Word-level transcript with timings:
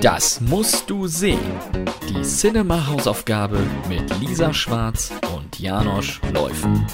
Das 0.00 0.40
musst 0.40 0.88
du 0.90 1.06
sehen. 1.06 1.38
Die 2.08 2.22
Cinema-Hausaufgabe 2.22 3.58
mit 3.88 4.20
Lisa 4.20 4.52
Schwarz 4.52 5.12
und 5.34 5.58
Janosch 5.58 6.20
Läufen. 6.32 6.86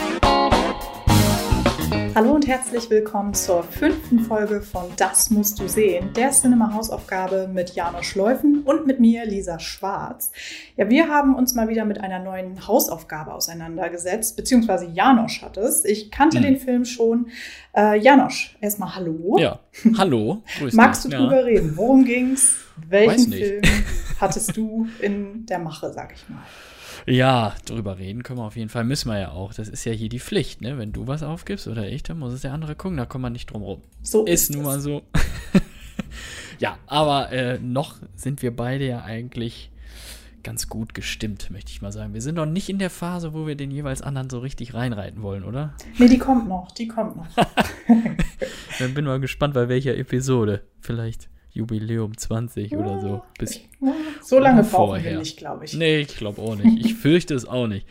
Hallo 2.19 2.33
und 2.33 2.49
herzlich 2.49 2.91
willkommen 2.91 3.33
zur 3.33 3.63
fünften 3.63 4.19
Folge 4.19 4.61
von 4.61 4.87
Das 4.97 5.31
musst 5.31 5.61
du 5.61 5.69
sehen, 5.69 6.13
der 6.15 6.33
Cinema-Hausaufgabe 6.33 7.47
mit 7.47 7.77
Janosch 7.77 8.17
Läufen 8.17 8.65
und 8.65 8.89
mit 8.89 8.99
mir, 8.99 9.25
Lisa 9.25 9.61
Schwarz. 9.61 10.33
Ja, 10.77 10.91
wir 10.91 11.07
haben 11.07 11.37
uns 11.37 11.55
mal 11.55 11.69
wieder 11.69 11.85
mit 11.85 12.01
einer 12.01 12.19
neuen 12.19 12.67
Hausaufgabe 12.67 13.33
auseinandergesetzt, 13.33 14.37
beziehungsweise 14.37 14.87
Janosch 14.87 15.43
hat 15.43 15.59
es. 15.59 15.85
Ich 15.85 16.11
kannte 16.11 16.39
Hm. 16.39 16.43
den 16.43 16.57
Film 16.57 16.85
schon. 16.85 17.29
Äh, 17.73 18.01
Janosch, 18.01 18.57
erstmal 18.61 18.97
Hallo. 18.97 19.37
Ja, 19.39 19.61
hallo. 19.97 20.43
Grüß 20.59 20.75
Magst 20.75 21.05
du 21.05 21.11
drüber 21.11 21.45
reden? 21.45 21.77
Worum 21.77 22.05
ging's? 22.05 22.57
Welchen. 22.89 23.33
Film 23.33 23.63
hattest 24.21 24.57
du 24.57 24.89
in 25.01 25.47
der 25.47 25.61
Mache, 25.61 25.93
sag 25.93 26.13
ich 26.13 26.29
mal? 26.29 26.43
Ja, 27.07 27.55
drüber 27.65 27.99
reden 27.99 28.23
können 28.23 28.39
wir 28.39 28.45
auf 28.45 28.57
jeden 28.57 28.69
Fall. 28.69 28.85
Müssen 28.85 29.11
wir 29.11 29.19
ja 29.19 29.31
auch. 29.31 29.55
Das 29.55 29.69
ist 29.69 29.85
ja 29.85 29.93
hier 29.93 30.09
die 30.09 30.21
Pflicht, 30.21 30.61
ne? 30.61 30.79
Wenn 30.79 30.93
du 30.93 31.07
was 31.07 31.23
aufgibst 31.23 31.67
oder 31.69 31.89
ich, 31.89 32.03
dann 32.03 32.19
muss 32.19 32.33
es 32.33 32.43
der 32.43 32.53
andere 32.53 32.75
gucken. 32.75 32.97
Da 32.97 33.07
kommt 33.07 33.23
man 33.23 33.33
nicht 33.33 33.51
drum 33.53 33.63
rum. 33.63 33.83
So 34.03 34.25
Ist 34.25 34.51
nun 34.51 34.61
es. 34.61 34.67
mal 34.67 34.81
so. 34.81 35.03
ja, 36.59 36.79
aber 36.87 37.33
äh, 37.33 37.59
noch 37.59 37.97
sind 38.17 38.43
wir 38.43 38.55
beide 38.55 38.87
ja 38.87 39.03
eigentlich 39.03 39.71
ganz 40.43 40.69
gut 40.69 40.95
gestimmt, 40.95 41.51
möchte 41.51 41.71
ich 41.71 41.83
mal 41.83 41.93
sagen. 41.93 42.15
Wir 42.15 42.23
sind 42.23 42.37
noch 42.37 42.47
nicht 42.47 42.69
in 42.69 42.79
der 42.79 42.91
Phase, 42.91 43.35
wo 43.35 43.47
wir 43.47 43.55
den 43.57 43.71
jeweils 43.71 44.03
anderen 44.03 44.31
so 44.31 44.39
richtig 44.39 44.73
reinreiten 44.73 45.23
wollen, 45.23 45.45
oder? 45.45 45.75
Nee, 45.99 46.09
die 46.09 46.19
kommt 46.19 46.49
noch, 46.49 46.71
die 46.73 46.89
kommt 46.89 47.17
noch. 47.17 47.27
Dann 48.79 48.95
bin 48.95 49.05
mal 49.05 49.21
gespannt, 49.21 49.55
bei 49.55 49.69
welcher 49.69 49.97
Episode. 49.97 50.63
Vielleicht 50.81 51.29
Jubiläum 51.59 52.17
20 52.17 52.75
oder 52.77 53.01
so. 53.01 53.23
Bis 53.39 53.61
So 54.23 54.39
lange 54.39 54.63
brauchen 54.63 54.95
wir 54.95 55.01
vorher. 55.03 55.19
nicht, 55.19 55.37
glaube 55.37 55.65
ich. 55.65 55.75
Nee, 55.75 55.99
ich 56.01 56.17
glaube 56.17 56.41
auch 56.41 56.55
nicht. 56.57 56.87
Ich 56.87 56.95
fürchte 56.95 57.35
es 57.35 57.45
auch 57.47 57.67
nicht. 57.67 57.87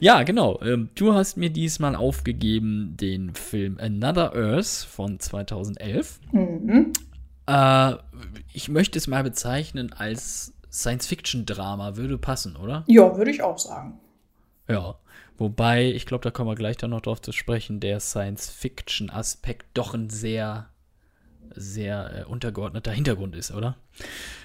Ja, 0.00 0.22
genau. 0.22 0.60
Ähm, 0.62 0.90
du 0.94 1.14
hast 1.14 1.36
mir 1.36 1.50
diesmal 1.50 1.96
aufgegeben 1.96 2.96
den 3.00 3.34
Film 3.34 3.78
Another 3.80 4.34
Earth 4.34 4.86
von 4.88 5.18
2011. 5.18 6.20
Mhm. 6.32 6.92
Äh, 7.46 7.94
ich 8.52 8.68
möchte 8.68 8.98
es 8.98 9.06
mal 9.06 9.22
bezeichnen 9.24 9.92
als 9.92 10.52
Science-Fiction-Drama. 10.70 11.96
Würde 11.96 12.18
passen, 12.18 12.56
oder? 12.56 12.84
Ja, 12.86 13.16
würde 13.16 13.30
ich 13.30 13.42
auch 13.42 13.58
sagen. 13.58 13.98
Ja. 14.68 14.96
Wobei, 15.38 15.90
ich 15.92 16.06
glaube, 16.06 16.22
da 16.24 16.30
kommen 16.30 16.48
wir 16.48 16.54
gleich 16.54 16.78
dann 16.78 16.90
noch 16.90 17.02
drauf 17.02 17.20
zu 17.20 17.30
sprechen, 17.32 17.78
der 17.80 18.00
Science-Fiction-Aspekt 18.00 19.66
doch 19.74 19.92
ein 19.94 20.08
sehr, 20.08 20.66
sehr 21.54 22.20
äh, 22.20 22.24
untergeordneter 22.24 22.92
Hintergrund 22.92 23.36
ist, 23.36 23.52
oder? 23.52 23.76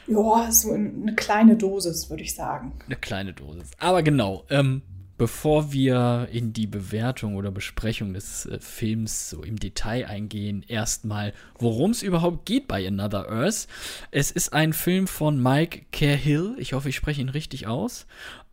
Ja, 0.07 0.51
so 0.51 0.71
eine 0.71 1.15
kleine 1.15 1.55
Dosis, 1.55 2.09
würde 2.09 2.23
ich 2.23 2.35
sagen. 2.35 2.73
Eine 2.85 2.95
kleine 2.95 3.33
Dosis. 3.33 3.71
Aber 3.79 4.03
genau, 4.03 4.45
ähm, 4.49 4.81
bevor 5.21 5.71
wir 5.71 6.29
in 6.31 6.51
die 6.51 6.65
Bewertung 6.65 7.35
oder 7.35 7.51
Besprechung 7.51 8.13
des 8.15 8.47
äh, 8.47 8.59
Films 8.59 9.29
so 9.29 9.43
im 9.43 9.59
Detail 9.59 10.07
eingehen, 10.07 10.65
erstmal, 10.67 11.33
worum 11.59 11.91
es 11.91 12.01
überhaupt 12.01 12.47
geht 12.47 12.67
bei 12.67 12.87
Another 12.87 13.29
Earth. 13.29 13.67
Es 14.09 14.31
ist 14.31 14.51
ein 14.51 14.73
Film 14.73 15.05
von 15.05 15.39
Mike 15.39 15.85
Cahill. 15.91 16.55
Ich 16.57 16.73
hoffe, 16.73 16.89
ich 16.89 16.95
spreche 16.95 17.21
ihn 17.21 17.29
richtig 17.29 17.67
aus. 17.67 18.07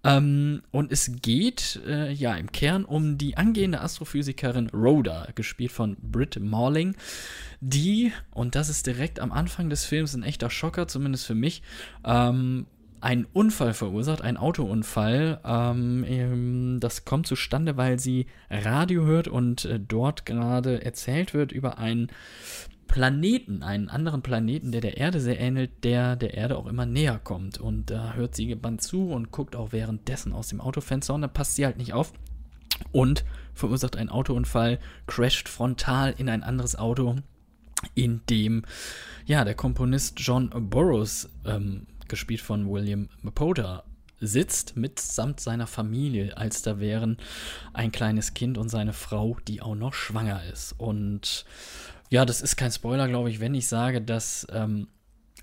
Ähm, 0.04 0.62
und 0.70 0.92
es 0.92 1.10
geht 1.22 1.80
äh, 1.86 2.12
ja 2.12 2.34
im 2.36 2.52
Kern 2.52 2.84
um 2.84 3.18
die 3.18 3.36
angehende 3.36 3.80
Astrophysikerin 3.80 4.70
Rhoda, 4.70 5.28
gespielt 5.34 5.72
von 5.72 5.96
Britt 6.00 6.38
Morling, 6.40 6.94
die, 7.60 8.12
und 8.32 8.54
das 8.54 8.68
ist 8.68 8.86
direkt 8.86 9.18
am 9.18 9.32
Anfang 9.32 9.70
des 9.70 9.84
Films 9.84 10.14
ein 10.14 10.22
echter 10.22 10.50
Schocker, 10.50 10.86
zumindest 10.86 11.26
für 11.26 11.34
mich, 11.34 11.62
ähm, 12.04 12.66
einen 13.00 13.26
Unfall 13.32 13.74
verursacht, 13.74 14.22
einen 14.22 14.36
Autounfall. 14.36 15.40
Ähm, 15.44 16.04
ähm, 16.06 16.78
das 16.80 17.04
kommt 17.04 17.26
zustande, 17.26 17.76
weil 17.76 17.98
sie 17.98 18.26
Radio 18.50 19.04
hört 19.04 19.28
und 19.28 19.64
äh, 19.64 19.78
dort 19.80 20.26
gerade 20.26 20.84
erzählt 20.84 21.34
wird 21.34 21.52
über 21.52 21.78
einen 21.78 22.08
Planeten, 22.88 23.62
einen 23.62 23.88
anderen 23.88 24.22
Planeten, 24.22 24.72
der 24.72 24.80
der 24.80 24.96
Erde 24.96 25.20
sehr 25.20 25.38
ähnelt, 25.38 25.84
der 25.84 26.16
der 26.16 26.34
Erde 26.34 26.56
auch 26.56 26.66
immer 26.66 26.86
näher 26.86 27.20
kommt. 27.22 27.58
Und 27.58 27.90
da 27.90 28.14
hört 28.14 28.34
sie 28.34 28.46
gebannt 28.46 28.82
zu 28.82 29.10
und 29.10 29.30
guckt 29.30 29.54
auch 29.54 29.72
währenddessen 29.72 30.32
aus 30.32 30.48
dem 30.48 30.60
Autofenster 30.60 31.14
und 31.14 31.22
da 31.22 31.28
passt 31.28 31.56
sie 31.56 31.64
halt 31.64 31.78
nicht 31.78 31.92
auf 31.92 32.12
und 32.92 33.24
verursacht 33.54 33.96
einen 33.96 34.08
Autounfall, 34.08 34.78
crasht 35.06 35.48
frontal 35.48 36.14
in 36.16 36.28
ein 36.28 36.42
anderes 36.42 36.76
Auto, 36.76 37.16
in 37.94 38.20
dem 38.28 38.64
ja 39.26 39.44
der 39.44 39.54
Komponist 39.54 40.18
John 40.20 40.50
Burroughs, 40.50 41.28
ähm, 41.44 41.86
gespielt 42.08 42.40
von 42.40 42.68
William 42.70 43.08
Mapoda, 43.22 43.84
sitzt 44.20 44.76
mitsamt 44.76 45.40
seiner 45.40 45.66
Familie, 45.66 46.36
als 46.36 46.62
da 46.62 46.80
wären 46.80 47.18
ein 47.72 47.92
kleines 47.92 48.34
Kind 48.34 48.58
und 48.58 48.68
seine 48.68 48.92
Frau, 48.92 49.36
die 49.46 49.62
auch 49.62 49.74
noch 49.74 49.94
schwanger 49.94 50.42
ist. 50.52 50.74
Und 50.78 51.44
ja, 52.10 52.24
das 52.24 52.40
ist 52.40 52.56
kein 52.56 52.72
Spoiler, 52.72 53.08
glaube 53.08 53.30
ich, 53.30 53.40
wenn 53.40 53.54
ich 53.54 53.66
sage, 53.66 54.00
dass 54.00 54.46
ähm, 54.50 54.88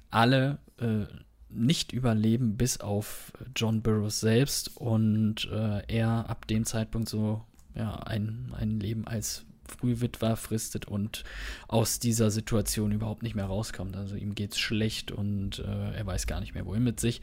alle 0.09 0.59
äh, 0.79 1.05
nicht 1.49 1.93
überleben, 1.93 2.57
bis 2.57 2.79
auf 2.81 3.31
John 3.55 3.81
Burroughs 3.81 4.19
selbst 4.19 4.75
und 4.77 5.49
äh, 5.51 5.81
er 5.87 6.29
ab 6.29 6.47
dem 6.47 6.65
Zeitpunkt 6.65 7.07
so 7.07 7.43
ja, 7.75 7.95
ein, 7.95 8.53
ein 8.57 8.79
Leben 8.79 9.07
als 9.07 9.45
Frühwitwer 9.67 10.35
fristet 10.35 10.85
und 10.85 11.23
aus 11.67 11.99
dieser 11.99 12.29
Situation 12.29 12.91
überhaupt 12.91 13.23
nicht 13.23 13.35
mehr 13.35 13.45
rauskommt. 13.45 13.95
Also 13.95 14.15
ihm 14.15 14.35
geht's 14.35 14.59
schlecht 14.59 15.11
und 15.11 15.59
äh, 15.59 15.93
er 15.95 16.05
weiß 16.05 16.27
gar 16.27 16.39
nicht 16.39 16.53
mehr, 16.53 16.65
wohin 16.65 16.83
mit 16.83 16.99
sich. 16.99 17.21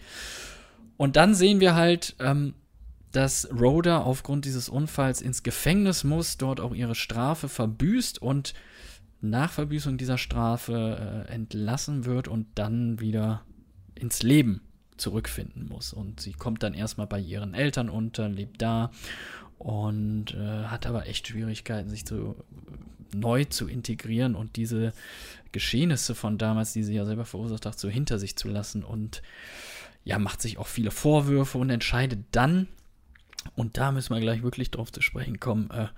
Und 0.97 1.17
dann 1.17 1.35
sehen 1.35 1.61
wir 1.61 1.75
halt, 1.75 2.17
ähm, 2.19 2.55
dass 3.13 3.49
Rhoda 3.53 4.01
aufgrund 4.01 4.45
dieses 4.45 4.69
Unfalls 4.69 5.21
ins 5.21 5.43
Gefängnis 5.43 6.05
muss, 6.05 6.39
dort 6.39 6.61
auch 6.61 6.75
ihre 6.75 6.95
Strafe 6.95 7.49
verbüßt 7.49 8.21
und 8.21 8.55
nach 9.23 9.53
Verbüßung 9.53 9.99
dieser 9.99 10.19
Strafe 10.19 11.27
äh, 11.29 11.33
entlassen 11.33 12.05
wird 12.05 12.29
und 12.29 12.47
dann 12.57 13.01
wieder 13.01 13.43
ins 13.95 14.23
Leben 14.23 14.63
zurückfinden 14.97 15.69
muss. 15.69 15.93
Und 15.93 16.21
sie 16.21 16.33
kommt 16.33 16.63
dann 16.63 16.75
erstmal 16.75 17.07
bei 17.07 17.21
ihren 17.21 17.55
Eltern 17.55 17.89
unter, 17.89 18.29
lebt 18.29 18.61
da 18.61 18.91
und 19.59 20.35
äh, 20.35 20.65
hat 20.65 20.87
aber 20.87 21.07
echt 21.07 21.29
Schwierigkeiten, 21.29 21.89
sich 21.89 22.05
zu, 22.05 22.37
neu 23.15 23.45
zu 23.45 23.69
integrieren 23.69 24.35
und 24.35 24.57
diese 24.57 24.93
Geschehnisse 25.53 26.15
von 26.15 26.39
damals, 26.39 26.73
die 26.73 26.83
sie 26.83 26.95
ja 26.95 27.05
selber 27.05 27.25
verursacht 27.25 27.67
hat, 27.67 27.79
so 27.79 27.89
hinter 27.89 28.19
sich 28.19 28.37
zu 28.37 28.49
lassen 28.49 28.83
und 28.83 29.23
ja, 30.05 30.19
macht 30.19 30.43
sich 30.43 30.59
auch 30.59 30.67
viele 30.67 30.91
Vorwürfe 30.91 31.59
und 31.59 31.71
entscheidet 31.71 32.25
dann, 32.33 32.67
und 33.55 33.77
da 33.77 33.93
müssen 33.93 34.15
wir 34.15 34.21
gleich 34.21 34.43
wirklich 34.43 34.71
drauf 34.71 34.91
zu 34.91 35.01
sprechen 35.01 35.39
kommen, 35.39 35.71
äh, 35.71 35.89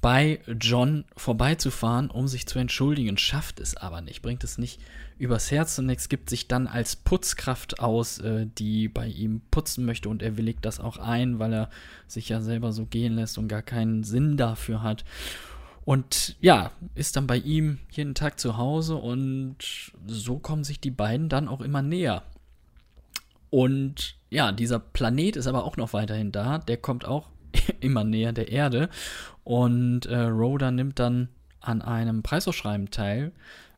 bei 0.00 0.40
John 0.60 1.04
vorbeizufahren, 1.16 2.10
um 2.10 2.28
sich 2.28 2.46
zu 2.46 2.58
entschuldigen, 2.58 3.18
schafft 3.18 3.58
es 3.58 3.76
aber 3.76 4.00
nicht, 4.00 4.22
bringt 4.22 4.44
es 4.44 4.56
nicht 4.56 4.80
übers 5.18 5.50
Herz 5.50 5.78
und 5.78 5.88
gibt 6.08 6.30
sich 6.30 6.46
dann 6.46 6.68
als 6.68 6.94
Putzkraft 6.94 7.80
aus, 7.80 8.18
äh, 8.20 8.46
die 8.46 8.88
bei 8.88 9.08
ihm 9.08 9.40
putzen 9.50 9.84
möchte 9.84 10.08
und 10.08 10.22
er 10.22 10.36
willigt 10.36 10.64
das 10.64 10.78
auch 10.78 10.98
ein, 10.98 11.40
weil 11.40 11.52
er 11.52 11.70
sich 12.06 12.28
ja 12.28 12.40
selber 12.40 12.72
so 12.72 12.86
gehen 12.86 13.14
lässt 13.14 13.38
und 13.38 13.48
gar 13.48 13.62
keinen 13.62 14.04
Sinn 14.04 14.36
dafür 14.36 14.82
hat. 14.82 15.04
Und 15.84 16.36
ja, 16.40 16.70
ist 16.94 17.16
dann 17.16 17.26
bei 17.26 17.38
ihm 17.38 17.78
jeden 17.90 18.14
Tag 18.14 18.38
zu 18.38 18.56
Hause 18.56 18.96
und 18.96 19.56
so 20.06 20.38
kommen 20.38 20.62
sich 20.62 20.80
die 20.80 20.90
beiden 20.90 21.28
dann 21.28 21.48
auch 21.48 21.60
immer 21.60 21.82
näher. 21.82 22.22
Und 23.50 24.16
ja, 24.30 24.52
dieser 24.52 24.78
Planet 24.78 25.36
ist 25.36 25.46
aber 25.46 25.64
auch 25.64 25.76
noch 25.76 25.94
weiterhin 25.94 26.30
da. 26.30 26.58
Der 26.58 26.76
kommt 26.76 27.06
auch 27.06 27.30
immer 27.80 28.04
näher 28.04 28.32
der 28.32 28.50
Erde. 28.50 28.88
Und 29.44 30.06
äh, 30.06 30.16
Rhoda 30.18 30.70
nimmt 30.70 30.98
dann 30.98 31.28
an 31.60 31.82
einem 31.82 32.22
Preisausschreiben 32.22 32.90
teil, 32.90 33.32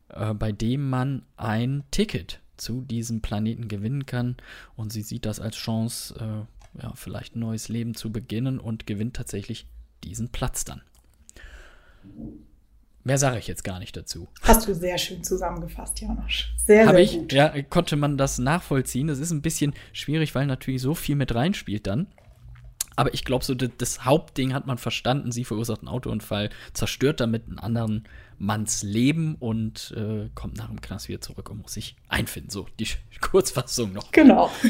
äh, 0.09 0.33
bei 0.33 0.51
dem 0.51 0.89
man 0.89 1.23
ein 1.37 1.83
Ticket 1.91 2.39
zu 2.57 2.81
diesem 2.81 3.21
Planeten 3.21 3.67
gewinnen 3.67 4.05
kann. 4.05 4.37
Und 4.75 4.93
sie 4.93 5.01
sieht 5.01 5.25
das 5.25 5.39
als 5.39 5.55
Chance, 5.55 6.15
äh, 6.19 6.81
ja, 6.83 6.93
vielleicht 6.95 7.35
ein 7.35 7.39
neues 7.39 7.69
Leben 7.69 7.95
zu 7.95 8.11
beginnen 8.11 8.59
und 8.59 8.87
gewinnt 8.87 9.15
tatsächlich 9.15 9.67
diesen 10.03 10.29
Platz 10.29 10.63
dann. 10.63 10.81
Mehr 13.03 13.17
sage 13.17 13.39
ich 13.39 13.47
jetzt 13.47 13.63
gar 13.63 13.79
nicht 13.79 13.97
dazu. 13.97 14.27
Hast 14.41 14.67
du 14.67 14.75
sehr 14.75 14.97
schön 14.97 15.23
zusammengefasst, 15.23 15.99
Janosch. 16.01 16.53
Sehr, 16.57 16.85
Habe 16.85 16.97
sehr 16.97 17.05
ich, 17.05 17.17
gut. 17.17 17.33
ja, 17.33 17.61
konnte 17.63 17.95
man 17.95 18.17
das 18.17 18.37
nachvollziehen. 18.37 19.07
Das 19.07 19.19
ist 19.19 19.31
ein 19.31 19.41
bisschen 19.41 19.73
schwierig, 19.91 20.35
weil 20.35 20.45
natürlich 20.45 20.81
so 20.81 20.93
viel 20.93 21.15
mit 21.15 21.33
reinspielt 21.33 21.87
dann. 21.87 22.07
Aber 22.95 23.13
ich 23.13 23.23
glaube, 23.23 23.45
so 23.45 23.55
das, 23.55 23.69
das 23.77 24.05
Hauptding 24.05 24.53
hat 24.53 24.67
man 24.67 24.77
verstanden. 24.77 25.31
Sie 25.31 25.45
verursacht 25.45 25.79
einen 25.79 25.87
Autounfall, 25.87 26.49
zerstört 26.73 27.19
damit 27.19 27.47
einen 27.47 27.59
anderen 27.59 28.03
Manns 28.37 28.83
Leben 28.83 29.35
und 29.35 29.93
äh, 29.95 30.29
kommt 30.35 30.57
nach 30.57 30.67
dem 30.67 30.81
Knast 30.81 31.07
wieder 31.07 31.21
zurück 31.21 31.49
und 31.49 31.61
muss 31.61 31.73
sich 31.73 31.95
einfinden. 32.09 32.49
So, 32.49 32.67
die 32.79 32.87
Kurzfassung 33.21 33.93
noch. 33.93 34.11
Genau. 34.11 34.51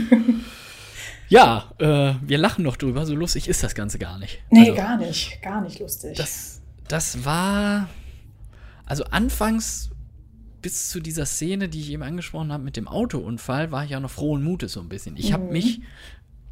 Ja, 1.30 1.72
äh, 1.78 2.16
wir 2.22 2.38
lachen 2.38 2.66
noch 2.66 2.76
drüber. 2.76 3.06
So 3.06 3.16
lustig 3.16 3.48
ist 3.48 3.64
das 3.64 3.74
Ganze 3.74 3.98
gar 3.98 4.20
nicht. 4.20 4.40
Nee, 4.50 4.64
Also, 4.72 4.76
gar 4.76 4.98
nicht. 4.98 5.42
Gar 5.42 5.62
nicht 5.62 5.80
lustig. 5.80 6.18
Das, 6.18 6.62
das 6.90 7.24
war. 7.24 7.88
Also 8.86 9.06
anfangs 9.06 9.92
bis 10.62 10.90
zu 10.90 11.00
dieser 11.00 11.26
Szene, 11.26 11.70
die 11.70 11.80
ich 11.80 11.90
eben 11.92 12.04
angesprochen 12.04 12.52
habe 12.52 12.64
mit 12.64 12.76
dem 12.76 12.90
Autounfall, 12.90 13.72
war 13.72 13.86
ich 13.86 13.92
ja 13.92 14.02
noch 14.02 14.12
frohen 14.12 14.44
Mutes 14.44 14.74
so 14.74 14.82
ein 14.82 14.90
bisschen. 14.90 15.16
Ich 15.16 15.32
habe 15.32 15.46
mich 15.46 15.80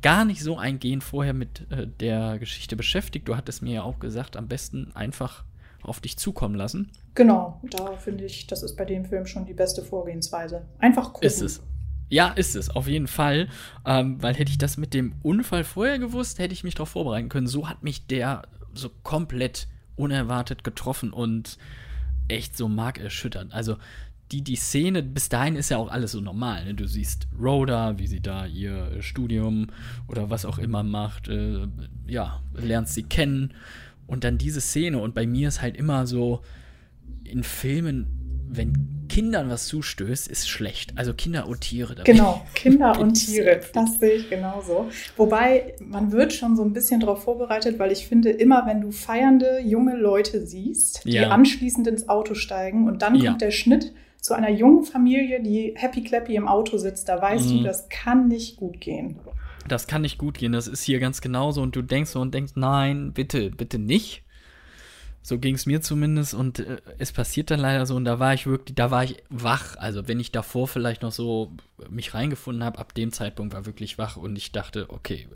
gar 0.01 0.25
nicht 0.25 0.44
so 0.44 0.57
eingehend 0.57 1.04
vorher 1.04 1.34
mit 1.34 1.69
äh, 1.72 1.88
der 1.88 2.40
Geschichte 2.40 2.75
beschäftigt. 2.75 3.28
Du 3.28 3.36
hattest 3.36 3.62
mir 3.62 3.75
ja 3.75 3.84
auch 3.84 4.00
gesagt, 4.00 4.38
am 4.38 4.48
besten 4.48 4.92
einfach 4.96 5.44
auf 5.81 6.00
dich 6.00 6.18
zukommen 6.18 6.56
lassen. 6.56 6.92
Genau, 7.16 7.60
da 7.63 7.94
finde 7.94 8.25
ich, 8.25 8.48
das 8.48 8.63
ist 8.63 8.75
bei 8.75 8.86
dem 8.86 9.06
Film 9.06 9.25
schon 9.25 9.46
die 9.46 9.54
beste 9.54 9.84
Vorgehensweise. 9.84 10.66
Einfach 10.80 11.13
gucken. 11.13 11.28
Ist 11.28 11.42
es. 11.42 11.62
Ja, 12.10 12.30
ist 12.30 12.56
es, 12.56 12.69
auf 12.69 12.88
jeden 12.88 13.07
Fall. 13.07 13.50
Ähm, 13.86 14.22
weil 14.22 14.34
hätte 14.34 14.51
ich 14.51 14.57
das 14.57 14.78
mit 14.78 14.94
dem 14.94 15.13
Unfall 15.22 15.63
vorher 15.63 16.00
gewusst, 16.00 16.40
hätte 16.40 16.54
ich 16.54 16.63
mich 16.63 16.75
darauf 16.75 16.90
vorbereiten 16.90 17.30
können. 17.30 17.48
So 17.48 17.69
hat 17.69 17.84
mich 17.84 18.07
der 18.07 18.44
so 18.74 18.90
komplett 19.04 19.68
unerwartet 19.95 20.63
getroffen 20.63 21.12
und 21.12 21.57
echt 22.28 22.57
so 22.57 22.68
markerschütternd. 22.68 23.54
Also 23.54 23.78
die, 24.31 24.42
die 24.42 24.56
Szene, 24.56 25.02
bis 25.02 25.30
dahin 25.30 25.56
ist 25.56 25.70
ja 25.70 25.78
auch 25.78 25.90
alles 25.90 26.12
so 26.12 26.22
normal. 26.22 26.66
Ne? 26.66 26.74
Du 26.74 26.88
siehst 26.88 27.28
Rhoda, 27.40 27.98
wie 27.98 28.08
sie 28.08 28.22
da 28.22 28.46
ihr 28.46 29.02
Studium 29.02 29.68
oder 30.08 30.30
was 30.30 30.46
auch 30.46 30.60
immer 30.60 30.84
macht, 30.84 31.28
äh, 31.28 31.68
ja, 32.08 32.42
lernst 32.54 32.94
sie 32.94 33.04
kennen. 33.04 33.54
Und 34.06 34.24
dann 34.24 34.38
diese 34.38 34.62
Szene. 34.62 35.00
Und 35.00 35.14
bei 35.14 35.26
mir 35.26 35.48
ist 35.48 35.62
halt 35.62 35.78
immer 35.78 36.06
so, 36.08 36.42
in 37.24 37.44
Filmen, 37.44 38.08
wenn 38.52 39.08
Kindern 39.10 39.50
was 39.50 39.68
zustößt, 39.68 40.28
ist 40.28 40.50
schlecht. 40.50 40.94
Also 40.96 41.14
Kinder 41.14 41.48
und 41.48 41.62
Tiere. 41.62 41.96
Genau, 42.04 42.46
Kinder 42.54 43.00
und 43.00 43.14
Tiere. 43.14 43.62
Das 43.74 44.00
sehe 44.00 44.14
ich 44.14 44.30
genauso. 44.30 44.90
Wobei, 45.18 45.76
man 45.80 46.12
wird 46.12 46.34
schon 46.34 46.56
so 46.56 46.64
ein 46.64 46.74
bisschen 46.74 47.00
darauf 47.00 47.24
vorbereitet, 47.24 47.80
weil 47.80 47.92
ich 47.92 48.08
finde, 48.08 48.30
immer 48.30 48.66
wenn 48.66 48.81
du 48.81 48.92
feiernde 48.92 49.60
junge 49.64 49.96
Leute 49.96 50.46
siehst, 50.46 51.06
die 51.06 51.14
ja. 51.14 51.30
anschließend 51.30 51.88
ins 51.88 52.10
Auto 52.10 52.34
steigen 52.34 52.88
und 52.88 53.02
dann 53.02 53.16
ja. 53.16 53.30
kommt 53.30 53.42
der 53.42 53.52
Schnitt 53.52 53.94
zu 54.21 54.33
einer 54.33 54.50
jungen 54.50 54.83
Familie, 54.83 55.42
die 55.42 55.74
happy 55.75 56.04
clappy 56.04 56.36
im 56.36 56.48
Auto 56.48 56.77
sitzt, 56.77 57.10
da 57.10 57.21
weißt 57.21 57.50
mhm. 57.50 57.57
du, 57.57 57.63
das 57.63 57.89
kann 57.89 58.27
nicht 58.27 58.57
gut 58.57 58.81
gehen. 58.81 59.19
Das 59.68 59.88
kann 59.88 60.01
nicht 60.01 60.18
gut 60.18 60.38
gehen, 60.38 60.51
das 60.51 60.68
ist 60.68 60.83
hier 60.83 61.00
ganz 61.00 61.21
genauso 61.21 61.62
und 61.62 61.75
du 61.75 61.81
denkst 61.81 62.12
so 62.12 62.19
und 62.19 62.33
denkst, 62.33 62.54
nein, 62.56 63.13
bitte, 63.13 63.51
bitte 63.51 63.77
nicht. 63.77 64.24
So 65.21 65.38
ging 65.38 65.56
es 65.56 65.66
mir 65.66 65.81
zumindest 65.81 66.33
und 66.33 66.60
äh, 66.60 66.77
es 66.98 67.12
passiert 67.12 67.51
dann 67.51 67.60
leider 67.60 67.86
so 67.86 67.95
und 67.95 68.06
da 68.06 68.19
war 68.19 68.33
ich 68.33 68.48
wirklich, 68.48 68.75
da 68.75 68.89
war 68.89 69.04
ich 69.04 69.18
wach. 69.30 69.75
Also 69.77 70.07
wenn 70.07 70.19
ich 70.19 70.31
davor 70.31 70.68
vielleicht 70.68 71.01
noch 71.01 71.12
so 71.12 71.51
mich 71.89 72.13
reingefunden 72.13 72.63
habe, 72.63 72.80
ab 72.80 72.94
dem 72.94 73.12
Zeitpunkt 73.12 73.54
war 73.54 73.66
wirklich 73.66 73.98
wach 73.98 74.18
und 74.18 74.38
ich 74.38 74.51
dachte, 74.54 74.89
okay, 74.89 75.27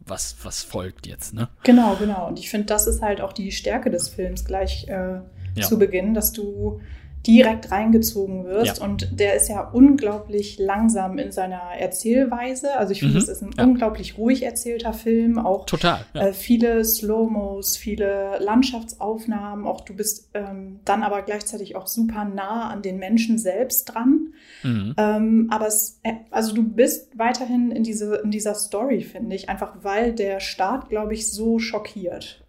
was, 0.00 0.36
was 0.42 0.62
folgt 0.62 1.06
jetzt, 1.06 1.34
ne? 1.34 1.48
Genau, 1.62 1.96
genau. 1.96 2.26
Und 2.26 2.40
ich 2.40 2.50
finde, 2.50 2.66
das 2.66 2.86
ist 2.86 3.00
halt 3.00 3.20
auch 3.20 3.32
die 3.32 3.52
Stärke 3.52 3.90
des 3.90 4.08
Films 4.08 4.44
gleich 4.44 4.88
äh, 4.88 5.20
ja. 5.54 5.62
zu 5.62 5.78
Beginn, 5.78 6.14
dass 6.14 6.32
du 6.32 6.80
direkt 7.26 7.70
reingezogen 7.70 8.44
wirst. 8.44 8.78
Ja. 8.78 8.84
Und 8.84 9.08
der 9.18 9.34
ist 9.36 9.48
ja 9.48 9.62
unglaublich 9.62 10.58
langsam 10.58 11.18
in 11.18 11.30
seiner 11.30 11.60
Erzählweise. 11.78 12.76
Also 12.76 12.92
ich 12.92 13.00
finde, 13.00 13.14
mhm. 13.14 13.20
es 13.20 13.28
ist 13.28 13.42
ein 13.42 13.50
ja. 13.56 13.64
unglaublich 13.64 14.18
ruhig 14.18 14.42
erzählter 14.42 14.92
Film. 14.92 15.38
Auch 15.38 15.66
Total, 15.66 16.04
ja. 16.14 16.28
äh, 16.28 16.32
viele 16.32 16.84
Slow-Mos, 16.84 17.76
viele 17.76 18.38
Landschaftsaufnahmen. 18.40 19.66
Auch 19.66 19.82
du 19.82 19.94
bist 19.94 20.30
ähm, 20.34 20.80
dann 20.84 21.02
aber 21.02 21.22
gleichzeitig 21.22 21.76
auch 21.76 21.86
super 21.86 22.24
nah 22.24 22.68
an 22.70 22.82
den 22.82 22.98
Menschen 22.98 23.38
selbst 23.38 23.84
dran. 23.84 24.32
Mhm. 24.64 24.94
Ähm, 24.96 25.48
aber 25.50 25.68
es, 25.68 26.00
äh, 26.02 26.14
also 26.30 26.54
du 26.54 26.62
bist 26.62 27.18
weiterhin 27.18 27.70
in, 27.70 27.84
diese, 27.84 28.16
in 28.16 28.30
dieser 28.30 28.54
Story, 28.54 29.02
finde 29.02 29.36
ich, 29.36 29.48
einfach 29.48 29.76
weil 29.82 30.12
der 30.12 30.40
Start, 30.40 30.88
glaube 30.88 31.14
ich, 31.14 31.30
so 31.30 31.58
schockiert. 31.60 32.42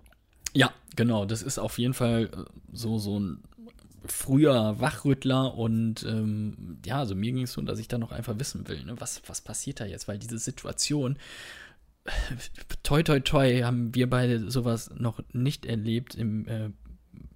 Ja, 0.53 0.71
genau. 0.95 1.25
Das 1.25 1.43
ist 1.43 1.59
auf 1.59 1.77
jeden 1.77 1.93
Fall 1.93 2.29
äh, 2.33 2.43
so, 2.71 2.97
so 2.97 3.19
ein 3.19 3.43
früher 4.05 4.79
Wachrüttler 4.79 5.55
und 5.55 6.03
ähm, 6.03 6.77
ja, 6.85 6.99
also 6.99 7.15
mir 7.15 7.31
ging 7.31 7.43
es 7.43 7.53
so, 7.53 7.61
dass 7.61 7.79
ich 7.79 7.87
da 7.87 7.97
noch 7.97 8.11
einfach 8.11 8.37
wissen 8.39 8.67
will, 8.67 8.83
ne, 8.83 8.99
was, 8.99 9.21
was 9.27 9.41
passiert 9.41 9.79
da 9.79 9.85
jetzt, 9.85 10.07
weil 10.07 10.19
diese 10.19 10.37
Situation, 10.37 11.17
toi 12.83 13.03
toi 13.03 13.19
toi, 13.19 13.61
haben 13.63 13.95
wir 13.95 14.09
beide 14.09 14.49
sowas 14.51 14.91
noch 14.95 15.21
nicht 15.31 15.65
erlebt 15.65 16.15
im 16.15 16.47
äh, 16.47 16.69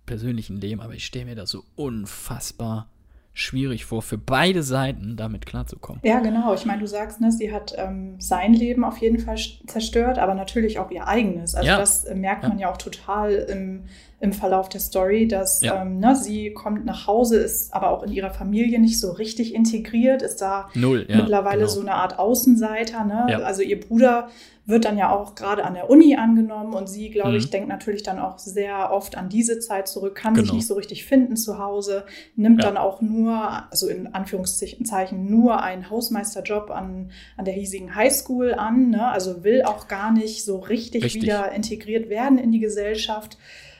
persönlichen 0.05 0.59
Leben, 0.59 0.81
aber 0.81 0.95
ich 0.95 1.05
stelle 1.05 1.25
mir 1.25 1.35
das 1.35 1.51
so 1.51 1.63
unfassbar 1.75 2.89
schwierig 3.37 3.85
vor, 3.85 4.01
für 4.01 4.17
beide 4.17 4.63
Seiten 4.63 5.15
damit 5.15 5.45
klarzukommen. 5.45 6.01
Ja, 6.03 6.19
genau. 6.21 6.55
Ich 6.55 6.65
meine, 6.65 6.79
du 6.79 6.87
sagst, 6.87 7.21
ne, 7.21 7.31
sie 7.31 7.53
hat 7.53 7.71
ähm, 7.77 8.15
sein 8.17 8.51
Leben 8.51 8.83
auf 8.83 8.97
jeden 8.97 9.19
Fall 9.19 9.37
zerstört, 9.67 10.17
aber 10.17 10.33
natürlich 10.33 10.79
auch 10.79 10.89
ihr 10.89 11.07
eigenes. 11.07 11.53
Also 11.53 11.67
ja. 11.67 11.77
das 11.77 12.05
äh, 12.05 12.15
merkt 12.15 12.41
man 12.41 12.57
ja. 12.57 12.67
ja 12.67 12.73
auch 12.73 12.77
total 12.77 13.31
im, 13.33 13.83
im 14.19 14.33
Verlauf 14.33 14.69
der 14.69 14.81
Story, 14.81 15.27
dass 15.27 15.61
ja. 15.61 15.83
ähm, 15.83 15.99
ne, 15.99 16.15
sie 16.15 16.51
kommt 16.51 16.85
nach 16.85 17.05
Hause, 17.05 17.37
ist 17.37 17.75
aber 17.75 17.91
auch 17.91 18.01
in 18.01 18.11
ihrer 18.11 18.31
Familie 18.31 18.79
nicht 18.79 18.99
so 18.99 19.11
richtig 19.11 19.53
integriert, 19.53 20.23
ist 20.23 20.41
da 20.41 20.69
Null, 20.73 21.05
mittlerweile 21.07 21.59
genau. 21.59 21.69
so 21.69 21.81
eine 21.81 21.93
Art 21.93 22.17
Außenseiter. 22.17 23.05
Ne? 23.05 23.45
Also 23.45 23.61
ihr 23.61 23.79
Bruder 23.79 24.29
wird 24.67 24.83
dann 24.83 24.97
ja 24.97 25.09
auch 25.09 25.33
gerade 25.33 25.63
an 25.63 25.73
der 25.73 25.89
Uni 25.89 26.17
angenommen 26.17 26.73
und 26.73 26.87
sie, 26.87 27.09
glaube 27.09 27.31
mhm. 27.31 27.37
ich, 27.37 27.49
denkt 27.49 27.69
natürlich 27.69 28.03
dann 28.03 28.19
auch 28.19 28.37
sehr 28.37 28.91
oft 28.91 29.15
an 29.15 29.29
diese 29.29 29.59
Zeit 29.59 29.87
zurück, 29.87 30.15
kann 30.15 30.33
genau. 30.33 30.45
sich 30.45 30.53
nicht 30.53 30.67
so 30.67 30.75
richtig 30.75 31.05
finden 31.05 31.37
zu 31.37 31.57
Hause, 31.57 32.05
nimmt 32.35 32.61
ja. 32.61 32.67
dann 32.67 32.77
auch 32.77 33.01
nur, 33.01 33.63
also 33.71 33.87
in 33.87 34.13
Anführungszeichen, 34.13 35.29
nur 35.29 35.63
einen 35.63 35.89
Hausmeisterjob 35.89 36.69
an, 36.69 37.11
an 37.37 37.45
der 37.45 37.53
hiesigen 37.53 37.95
Highschool 37.95 38.53
an, 38.53 38.89
ne? 38.89 39.09
also 39.09 39.45
will 39.45 39.63
auch 39.63 39.87
gar 39.87 40.11
nicht 40.11 40.43
so 40.43 40.57
richtig, 40.57 41.05
richtig. 41.05 41.21
wieder 41.21 41.53
integriert 41.53 42.09
werden 42.09 42.37
in 42.37 42.51
die 42.51 42.59
Gesellschaft. 42.59 43.37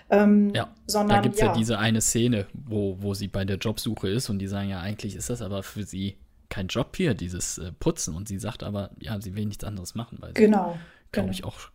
Ähm, 0.10 0.54
ja, 0.56 0.70
sondern, 0.86 1.18
da 1.18 1.22
gibt 1.22 1.36
es 1.36 1.42
ja. 1.42 1.48
ja. 1.48 1.54
diese 1.54 1.80
eine 1.80 2.00
Szene, 2.00 2.46
wo, 2.54 2.96
wo 3.02 3.14
sie 3.14 3.28
bei 3.28 3.44
der 3.44 3.58
Jobsuche 3.58 4.08
ist 4.08 4.30
und 4.30 4.40
die 4.40 4.48
sagen 4.48 4.70
ja, 4.70 4.80
eigentlich 4.80 5.18
ist 5.18 5.30
das 5.30 5.42
aber 5.42 5.64
für 5.64 5.84
sie 5.84 6.16
kein 6.50 6.68
Job 6.68 6.96
hier, 6.96 7.14
dieses 7.14 7.58
äh, 7.58 7.72
Putzen. 7.72 8.16
Und 8.16 8.28
sie 8.28 8.40
sagt 8.40 8.64
aber, 8.64 8.92
ja, 9.00 9.20
sie 9.20 9.36
will 9.36 9.46
nichts 9.46 9.64
anderes 9.64 9.96
machen, 9.96 10.18
weil 10.22 10.34
genau, 10.34 10.74
sie, 10.74 11.12
glaube 11.12 11.30
genau. 11.30 11.32
ich, 11.32 11.44
auch 11.44 11.70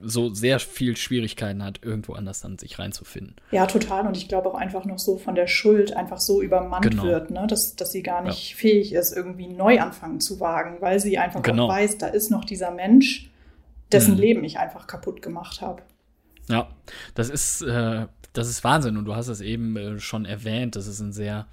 so 0.00 0.32
sehr 0.34 0.60
viel 0.60 0.96
Schwierigkeiten 0.96 1.62
hat, 1.62 1.80
irgendwo 1.82 2.12
anders 2.12 2.40
dann 2.42 2.58
sich 2.58 2.78
reinzufinden. 2.78 3.36
Ja, 3.50 3.66
total. 3.66 4.06
Und 4.06 4.16
ich 4.16 4.28
glaube 4.28 4.50
auch 4.50 4.54
einfach 4.54 4.84
noch 4.84 4.98
so 4.98 5.16
von 5.16 5.34
der 5.34 5.46
Schuld 5.46 5.96
einfach 5.96 6.18
so 6.18 6.42
übermannt 6.42 6.82
genau. 6.82 7.04
wird, 7.04 7.30
ne? 7.30 7.46
dass, 7.48 7.76
dass 7.76 7.92
sie 7.92 8.02
gar 8.02 8.22
nicht 8.22 8.50
ja. 8.50 8.56
fähig 8.56 8.92
ist, 8.92 9.16
irgendwie 9.16 9.48
Neuanfangen 9.48 10.20
zu 10.20 10.38
wagen, 10.38 10.78
weil 10.80 11.00
sie 11.00 11.18
einfach 11.18 11.42
genau. 11.42 11.64
auch 11.64 11.70
weiß, 11.70 11.98
da 11.98 12.08
ist 12.08 12.30
noch 12.30 12.44
dieser 12.44 12.70
Mensch, 12.70 13.30
dessen 13.90 14.14
mhm. 14.14 14.20
Leben 14.20 14.44
ich 14.44 14.58
einfach 14.58 14.86
kaputt 14.86 15.22
gemacht 15.22 15.60
habe. 15.60 15.82
Ja, 16.48 16.68
das 17.14 17.30
ist, 17.30 17.62
äh, 17.62 18.06
das 18.32 18.48
ist 18.48 18.64
Wahnsinn. 18.64 18.96
Und 18.96 19.06
du 19.06 19.14
hast 19.14 19.28
es 19.28 19.40
eben 19.40 19.76
äh, 19.76 19.98
schon 19.98 20.24
erwähnt, 20.24 20.76
das 20.76 20.86
ist 20.86 21.00
ein 21.00 21.12
sehr 21.12 21.46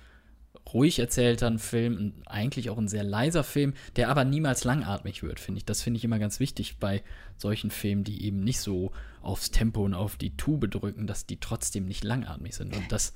ruhig 0.71 0.99
erzählter 0.99 1.57
Film, 1.59 2.13
eigentlich 2.25 2.69
auch 2.69 2.77
ein 2.77 2.87
sehr 2.87 3.03
leiser 3.03 3.43
Film, 3.43 3.73
der 3.95 4.09
aber 4.09 4.25
niemals 4.25 4.63
langatmig 4.63 5.23
wird, 5.23 5.39
finde 5.39 5.59
ich. 5.59 5.65
Das 5.65 5.81
finde 5.81 5.97
ich 5.97 6.03
immer 6.03 6.19
ganz 6.19 6.39
wichtig 6.39 6.77
bei 6.79 7.03
solchen 7.37 7.71
Filmen, 7.71 8.03
die 8.03 8.25
eben 8.25 8.43
nicht 8.43 8.59
so 8.59 8.91
aufs 9.21 9.51
Tempo 9.51 9.83
und 9.83 9.93
auf 9.93 10.17
die 10.17 10.35
Tube 10.35 10.69
drücken, 10.69 11.07
dass 11.07 11.25
die 11.25 11.39
trotzdem 11.39 11.85
nicht 11.85 12.03
langatmig 12.03 12.55
sind. 12.55 12.75
Und 12.75 12.91
das 12.91 13.13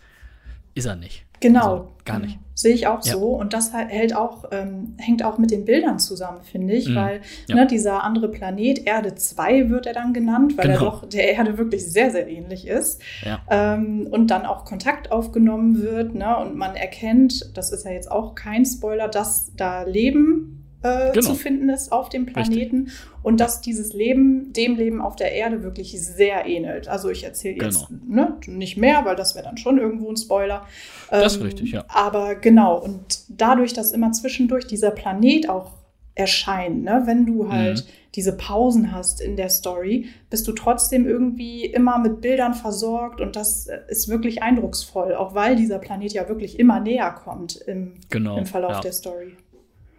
ist 0.78 0.86
er 0.86 0.96
nicht. 0.96 1.26
Genau. 1.40 1.72
Also 1.72 1.88
gar 2.06 2.20
nicht. 2.20 2.40
Sehe 2.54 2.74
ich 2.74 2.88
auch 2.88 3.06
ja. 3.06 3.14
so. 3.14 3.28
Und 3.28 3.54
das 3.54 3.72
hält 3.72 4.16
auch, 4.16 4.46
ähm, 4.52 4.96
hängt 4.98 5.24
auch 5.24 5.38
mit 5.38 5.52
den 5.52 5.66
Bildern 5.66 6.00
zusammen, 6.00 6.42
finde 6.42 6.74
ich, 6.74 6.90
mhm. 6.90 6.96
weil 6.96 7.22
ja. 7.48 7.56
ne, 7.56 7.68
dieser 7.68 8.04
andere 8.04 8.30
Planet, 8.30 8.88
Erde 8.88 9.14
2 9.14 9.70
wird 9.70 9.86
er 9.86 9.94
dann 9.94 10.14
genannt, 10.14 10.58
weil 10.58 10.68
genau. 10.68 10.80
er 10.80 10.86
doch 10.86 11.08
der 11.08 11.32
Erde 11.34 11.60
wirklich 11.60 11.86
sehr, 11.86 12.10
sehr 12.10 12.28
ähnlich 12.28 12.66
ist. 12.66 13.02
Ja. 13.24 13.42
Ähm, 13.50 14.08
und 14.10 14.32
dann 14.32 14.48
auch 14.48 14.66
Kontakt 14.66 15.12
aufgenommen 15.12 15.82
wird. 15.82 16.16
Ne, 16.16 16.36
und 16.38 16.56
man 16.56 16.76
erkennt, 16.76 17.56
das 17.56 17.72
ist 17.72 17.86
ja 17.86 17.92
jetzt 17.92 18.12
auch 18.12 18.34
kein 18.34 18.66
Spoiler, 18.66 19.08
dass 19.08 19.52
da 19.56 19.84
Leben 19.84 20.57
äh, 20.84 21.12
genau. 21.12 21.28
zu 21.28 21.36
finden 21.36 21.70
ist 21.70 21.92
auf 21.92 22.10
dem 22.10 22.26
Planeten 22.26 22.84
Richtig. 22.84 23.00
und 23.24 23.40
dass 23.40 23.62
dieses 23.62 23.94
Leben 23.94 24.54
dem 24.54 24.76
Leben 24.76 25.02
auf 25.02 25.16
der 25.16 25.32
Erde 25.32 25.64
wirklich 25.64 26.00
sehr 26.00 26.46
ähnelt. 26.46 26.88
Also 26.88 27.10
ich 27.10 27.24
erzähle 27.24 27.64
jetzt 27.64 27.88
genau. 27.88 28.02
ne, 28.08 28.38
nicht 28.48 28.78
mehr, 28.78 29.04
weil 29.06 29.16
das 29.16 29.36
wäre 29.36 29.46
dann 29.46 29.58
schon 29.58 29.80
irgendwo 29.80 30.10
ein 30.10 30.18
Spoiler. 30.18 30.66
Das 31.10 31.34
ist 31.34 31.40
ähm, 31.40 31.46
richtig, 31.48 31.72
ja. 31.72 31.86
Aber 31.88 32.36
genau, 32.36 32.78
und 32.78 33.22
dadurch, 33.30 33.74
dass 33.74 33.92
immer 33.92 34.12
zwischendurch 34.12 34.68
dieser 34.68 34.92
Planet 34.92 35.50
auch 35.50 35.72
erscheint, 36.14 36.84
ne, 36.84 37.04
wenn 37.06 37.26
du 37.26 37.52
halt 37.52 37.86
mhm. 37.86 37.90
diese 38.16 38.38
Pausen 38.38 38.92
hast 38.92 39.20
in 39.20 39.36
der 39.36 39.50
Story, 39.50 40.08
bist 40.30 40.48
du 40.48 40.52
trotzdem 40.52 41.08
irgendwie 41.08 41.66
immer 41.66 41.98
mit 41.98 42.22
Bildern 42.22 42.54
versorgt 42.54 43.20
und 43.20 43.36
das 43.36 43.68
ist 43.88 44.10
wirklich 44.10 44.44
eindrucksvoll, 44.44 45.16
auch 45.16 45.34
weil 45.34 45.56
dieser 45.56 45.80
Planet 45.80 46.14
ja 46.14 46.30
wirklich 46.30 46.60
immer 46.60 46.80
näher 46.80 47.12
kommt 47.12 47.56
im, 47.56 47.94
genau, 48.10 48.38
im 48.38 48.46
Verlauf 48.46 48.74
ja. 48.74 48.80
der 48.82 48.94
Story. 48.94 49.36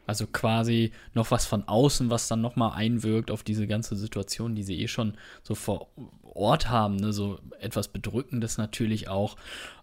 Also 0.08 0.26
quasi 0.26 0.92
noch 1.12 1.30
was 1.30 1.44
von 1.44 1.68
außen, 1.68 2.08
was 2.08 2.28
dann 2.28 2.40
nochmal 2.40 2.72
einwirkt 2.72 3.30
auf 3.30 3.42
diese 3.42 3.66
ganze 3.66 3.94
Situation, 3.94 4.54
die 4.54 4.62
sie 4.62 4.80
eh 4.80 4.88
schon 4.88 5.18
so 5.42 5.54
vor 5.54 5.88
Ort 6.22 6.70
haben. 6.70 6.96
Ne? 6.96 7.12
So 7.12 7.38
etwas 7.60 7.88
Bedrückendes 7.88 8.56
natürlich 8.56 9.08
auch. 9.08 9.36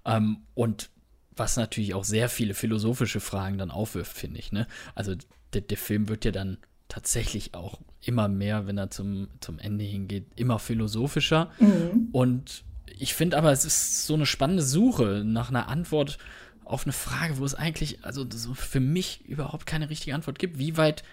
Ähm, 0.03 0.39
und 0.55 0.89
was 1.35 1.57
natürlich 1.57 1.93
auch 1.93 2.03
sehr 2.03 2.27
viele 2.27 2.55
philosophische 2.55 3.19
Fragen 3.19 3.59
dann 3.59 3.69
aufwirft, 3.69 4.17
finde 4.17 4.39
ich. 4.39 4.51
Ne? 4.51 4.65
Also 4.95 5.13
der, 5.53 5.61
der 5.61 5.77
Film 5.77 6.09
wird 6.09 6.25
ja 6.25 6.31
dann 6.31 6.57
tatsächlich 6.87 7.53
auch 7.53 7.79
immer 8.01 8.27
mehr, 8.27 8.65
wenn 8.65 8.79
er 8.79 8.89
zum, 8.89 9.27
zum 9.41 9.59
Ende 9.59 9.85
hingeht, 9.85 10.25
immer 10.35 10.57
philosophischer. 10.57 11.51
Mhm. 11.59 12.09
Und 12.13 12.63
ich 12.97 13.13
finde 13.13 13.37
aber, 13.37 13.51
es 13.51 13.63
ist 13.63 14.07
so 14.07 14.15
eine 14.15 14.25
spannende 14.25 14.63
Suche 14.63 15.21
nach 15.23 15.49
einer 15.49 15.67
Antwort 15.67 16.17
auf 16.65 16.85
eine 16.85 16.93
Frage, 16.93 17.37
wo 17.37 17.45
es 17.45 17.55
eigentlich, 17.55 18.03
also 18.03 18.25
so 18.29 18.53
für 18.53 18.79
mich 18.79 19.23
überhaupt 19.25 19.65
keine 19.65 19.89
richtige 19.89 20.15
Antwort 20.15 20.39
gibt. 20.39 20.57
Wie 20.57 20.77
weit, 20.77 21.03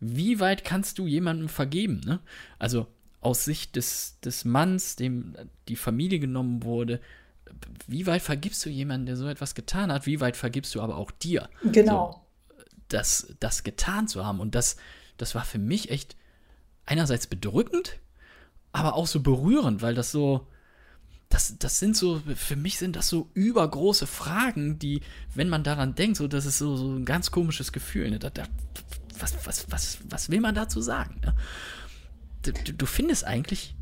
wie 0.00 0.40
weit 0.40 0.64
kannst 0.64 0.98
du 0.98 1.06
jemandem 1.06 1.48
vergeben? 1.48 2.00
Ne? 2.04 2.20
Also 2.58 2.86
aus 3.20 3.44
Sicht 3.44 3.76
des, 3.76 4.18
des 4.20 4.44
Manns, 4.44 4.96
dem 4.96 5.36
die 5.68 5.76
Familie 5.76 6.18
genommen 6.18 6.64
wurde, 6.64 7.00
wie 7.86 8.06
weit 8.06 8.22
vergibst 8.22 8.64
du 8.64 8.70
jemanden, 8.70 9.06
der 9.06 9.16
so 9.16 9.28
etwas 9.28 9.54
getan 9.54 9.92
hat? 9.92 10.06
Wie 10.06 10.20
weit 10.20 10.36
vergibst 10.36 10.74
du 10.74 10.80
aber 10.80 10.96
auch 10.96 11.10
dir? 11.10 11.48
Genau. 11.64 12.24
So, 12.48 12.64
das, 12.88 13.34
das 13.40 13.62
getan 13.62 14.08
zu 14.08 14.24
haben. 14.24 14.40
Und 14.40 14.54
das, 14.54 14.76
das 15.18 15.34
war 15.34 15.44
für 15.44 15.58
mich 15.58 15.90
echt 15.90 16.16
einerseits 16.86 17.26
bedrückend, 17.26 17.98
aber 18.72 18.94
auch 18.94 19.06
so 19.06 19.20
berührend, 19.20 19.82
weil 19.82 19.94
das 19.94 20.10
so, 20.10 20.48
das, 21.32 21.56
das 21.58 21.78
sind 21.78 21.96
so, 21.96 22.20
für 22.36 22.56
mich 22.56 22.78
sind 22.78 22.94
das 22.94 23.08
so 23.08 23.28
übergroße 23.32 24.06
Fragen, 24.06 24.78
die, 24.78 25.00
wenn 25.34 25.48
man 25.48 25.64
daran 25.64 25.94
denkt, 25.94 26.18
so, 26.18 26.28
das 26.28 26.44
ist 26.44 26.58
so, 26.58 26.76
so 26.76 26.92
ein 26.92 27.06
ganz 27.06 27.30
komisches 27.30 27.72
Gefühl. 27.72 28.10
Ne? 28.10 28.18
Da, 28.18 28.28
da, 28.28 28.42
was, 29.18 29.34
was, 29.46 29.70
was, 29.70 29.98
was 30.10 30.30
will 30.30 30.40
man 30.40 30.54
dazu 30.54 30.82
sagen? 30.82 31.20
Ne? 31.24 31.34
Du, 32.42 32.52
du, 32.74 32.86
findest 32.86 33.26
eigentlich, 33.26 33.74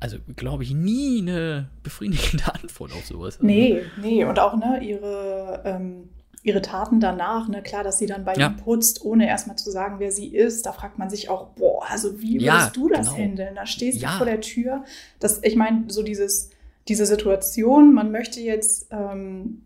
also 0.00 0.18
glaube 0.36 0.64
ich, 0.64 0.74
nie 0.74 1.22
eine 1.22 1.70
befriedigende 1.82 2.54
Antwort 2.62 2.92
auf 2.92 3.06
sowas. 3.06 3.38
Nee, 3.40 3.84
nee, 3.96 4.24
und 4.24 4.38
auch 4.38 4.54
ne, 4.56 4.84
ihre, 4.84 5.62
ähm, 5.64 6.10
ihre 6.42 6.60
Taten 6.60 7.00
danach, 7.00 7.48
ne, 7.48 7.62
klar, 7.62 7.84
dass 7.84 7.96
sie 7.96 8.06
dann 8.06 8.26
bei 8.26 8.34
ja. 8.34 8.48
ihm 8.48 8.56
putzt, 8.58 9.02
ohne 9.02 9.26
erstmal 9.26 9.56
zu 9.56 9.70
sagen, 9.70 9.98
wer 9.98 10.12
sie 10.12 10.26
ist, 10.26 10.66
da 10.66 10.72
fragt 10.72 10.98
man 10.98 11.08
sich 11.08 11.30
auch, 11.30 11.46
boah, 11.54 11.88
also 11.88 12.20
wie 12.20 12.34
würdest 12.34 12.44
ja, 12.44 12.70
du 12.74 12.90
das 12.90 13.06
genau. 13.06 13.18
handeln? 13.18 13.54
Da 13.54 13.64
stehst 13.64 14.02
ja. 14.02 14.10
du 14.10 14.16
vor 14.18 14.26
der 14.26 14.42
Tür. 14.42 14.84
Das, 15.20 15.42
ich 15.42 15.56
meine, 15.56 15.84
so 15.88 16.02
dieses 16.02 16.50
diese 16.88 17.06
Situation, 17.06 17.92
man 17.92 18.10
möchte 18.10 18.40
jetzt, 18.40 18.88
ähm, 18.90 19.62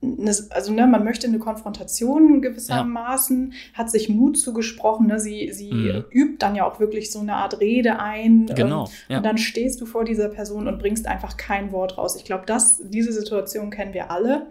ne, 0.00 0.34
also 0.50 0.72
ne, 0.72 0.86
man 0.86 1.04
möchte 1.04 1.26
eine 1.26 1.38
Konfrontation 1.38 2.40
gewissermaßen, 2.40 3.52
ja. 3.52 3.78
hat 3.78 3.90
sich 3.90 4.08
Mut 4.08 4.38
zugesprochen, 4.38 5.08
ne? 5.08 5.18
sie, 5.18 5.50
sie 5.52 5.72
mhm. 5.72 6.04
übt 6.10 6.36
dann 6.38 6.54
ja 6.54 6.64
auch 6.64 6.78
wirklich 6.78 7.10
so 7.10 7.20
eine 7.20 7.34
Art 7.34 7.60
Rede 7.60 7.98
ein. 7.98 8.46
Genau. 8.46 8.84
Ähm, 8.84 8.90
ja. 9.08 9.16
Und 9.18 9.26
dann 9.26 9.38
stehst 9.38 9.80
du 9.80 9.86
vor 9.86 10.04
dieser 10.04 10.28
Person 10.28 10.68
und 10.68 10.78
bringst 10.78 11.06
einfach 11.06 11.36
kein 11.36 11.72
Wort 11.72 11.98
raus. 11.98 12.16
Ich 12.16 12.24
glaube, 12.24 12.44
diese 12.84 13.12
Situation 13.12 13.70
kennen 13.70 13.94
wir 13.94 14.10
alle. 14.10 14.46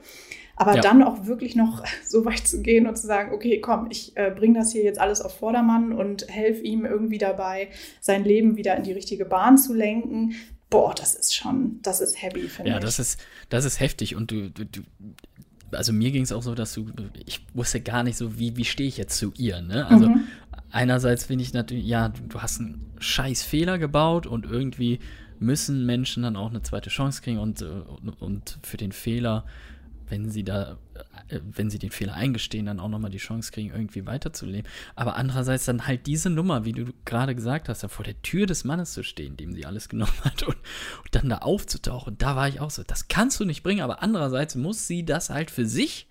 Aber 0.58 0.76
ja. 0.76 0.82
dann 0.82 1.02
auch 1.02 1.26
wirklich 1.26 1.56
noch 1.56 1.84
so 2.08 2.24
weit 2.26 2.48
zu 2.48 2.62
gehen 2.62 2.86
und 2.86 2.98
zu 2.98 3.08
sagen, 3.08 3.34
okay, 3.34 3.60
komm, 3.62 3.88
ich 3.90 4.16
äh, 4.16 4.32
bringe 4.36 4.60
das 4.60 4.72
hier 4.72 4.84
jetzt 4.84 5.00
alles 5.00 5.22
auf 5.22 5.36
Vordermann 5.38 5.92
und 5.92 6.28
helfe 6.28 6.62
ihm 6.64 6.86
irgendwie 6.86 7.18
dabei, 7.18 7.70
sein 8.00 8.24
Leben 8.24 8.58
wieder 8.58 8.76
in 8.76 8.84
die 8.84 8.92
richtige 8.92 9.26
Bahn 9.26 9.58
zu 9.58 9.74
lenken 9.74 10.36
boah, 10.72 10.96
das 10.96 11.14
ist 11.14 11.36
schon, 11.36 11.80
das 11.84 12.02
ist 12.02 12.20
heavy, 12.20 12.48
finde 12.48 12.72
ja, 12.72 12.78
ich. 12.78 12.82
Ja, 12.82 12.86
das 12.88 12.98
ist, 12.98 13.20
das 13.50 13.66
ist 13.66 13.80
heftig 13.80 14.16
und 14.16 14.32
du, 14.32 14.50
du, 14.50 14.66
du 14.66 14.82
also 15.72 15.94
mir 15.94 16.12
ging 16.12 16.24
es 16.24 16.32
auch 16.32 16.42
so, 16.42 16.56
dass 16.56 16.74
du, 16.74 16.88
ich 17.26 17.46
wusste 17.54 17.80
gar 17.80 18.04
nicht 18.04 18.18
so, 18.18 18.40
wie, 18.40 18.58
wie 18.58 18.66
stehe 18.66 18.90
ich 18.90 18.98
jetzt 18.98 19.18
zu 19.18 19.32
ihr, 19.38 19.62
ne? 19.62 19.86
Also 19.88 20.10
mhm. 20.10 20.24
einerseits 20.72 21.26
finde 21.26 21.44
ich 21.44 21.54
natürlich, 21.54 21.86
ja, 21.86 22.10
du, 22.10 22.22
du 22.28 22.42
hast 22.42 22.60
einen 22.60 22.92
scheiß 23.00 23.44
Fehler 23.44 23.78
gebaut 23.78 24.26
und 24.26 24.46
irgendwie 24.46 25.00
müssen 25.40 25.86
Menschen 25.86 26.24
dann 26.24 26.36
auch 26.36 26.50
eine 26.50 26.62
zweite 26.62 26.90
Chance 26.90 27.22
kriegen 27.22 27.38
und, 27.38 27.62
und, 27.62 28.08
äh, 28.08 28.24
und 28.24 28.60
für 28.64 28.78
den 28.78 28.92
Fehler 28.92 29.46
wenn 30.12 30.30
sie 30.30 30.44
da, 30.44 30.78
wenn 31.30 31.70
sie 31.70 31.80
den 31.80 31.92
Fehler 31.92 32.14
eingestehen, 32.14 32.66
dann 32.66 32.80
auch 32.80 32.90
nochmal 32.90 33.12
die 33.12 33.18
Chance 33.18 33.52
kriegen, 33.52 33.72
irgendwie 33.72 34.06
weiterzuleben. 34.06 34.70
Aber 34.96 35.16
andererseits 35.16 35.66
dann 35.66 35.88
halt 35.88 36.08
diese 36.08 36.30
Nummer, 36.30 36.66
wie 36.66 36.74
du 36.74 36.94
gerade 37.06 37.36
gesagt 37.36 37.70
hast, 37.70 37.84
da 37.84 37.88
vor 37.88 38.06
der 38.06 38.22
Tür 38.22 38.46
des 38.46 38.64
Mannes 38.64 38.94
zu 38.94 39.04
stehen, 39.04 39.38
dem 39.38 39.54
sie 39.54 39.66
alles 39.66 39.90
genommen 39.90 40.14
hat 40.24 40.44
und, 40.44 40.56
und 40.56 41.16
dann 41.16 41.30
da 41.30 41.40
aufzutauchen. 41.40 42.18
Da 42.18 42.36
war 42.36 42.48
ich 42.48 42.60
auch 42.60 42.72
so, 42.72 42.84
das 42.84 43.08
kannst 43.08 43.40
du 43.40 43.46
nicht 43.46 43.64
bringen, 43.64 43.82
aber 43.82 44.02
andererseits 44.02 44.56
muss 44.56 44.88
sie 44.88 45.06
das 45.06 45.30
halt 45.30 45.52
für 45.52 45.66
sich, 45.66 46.08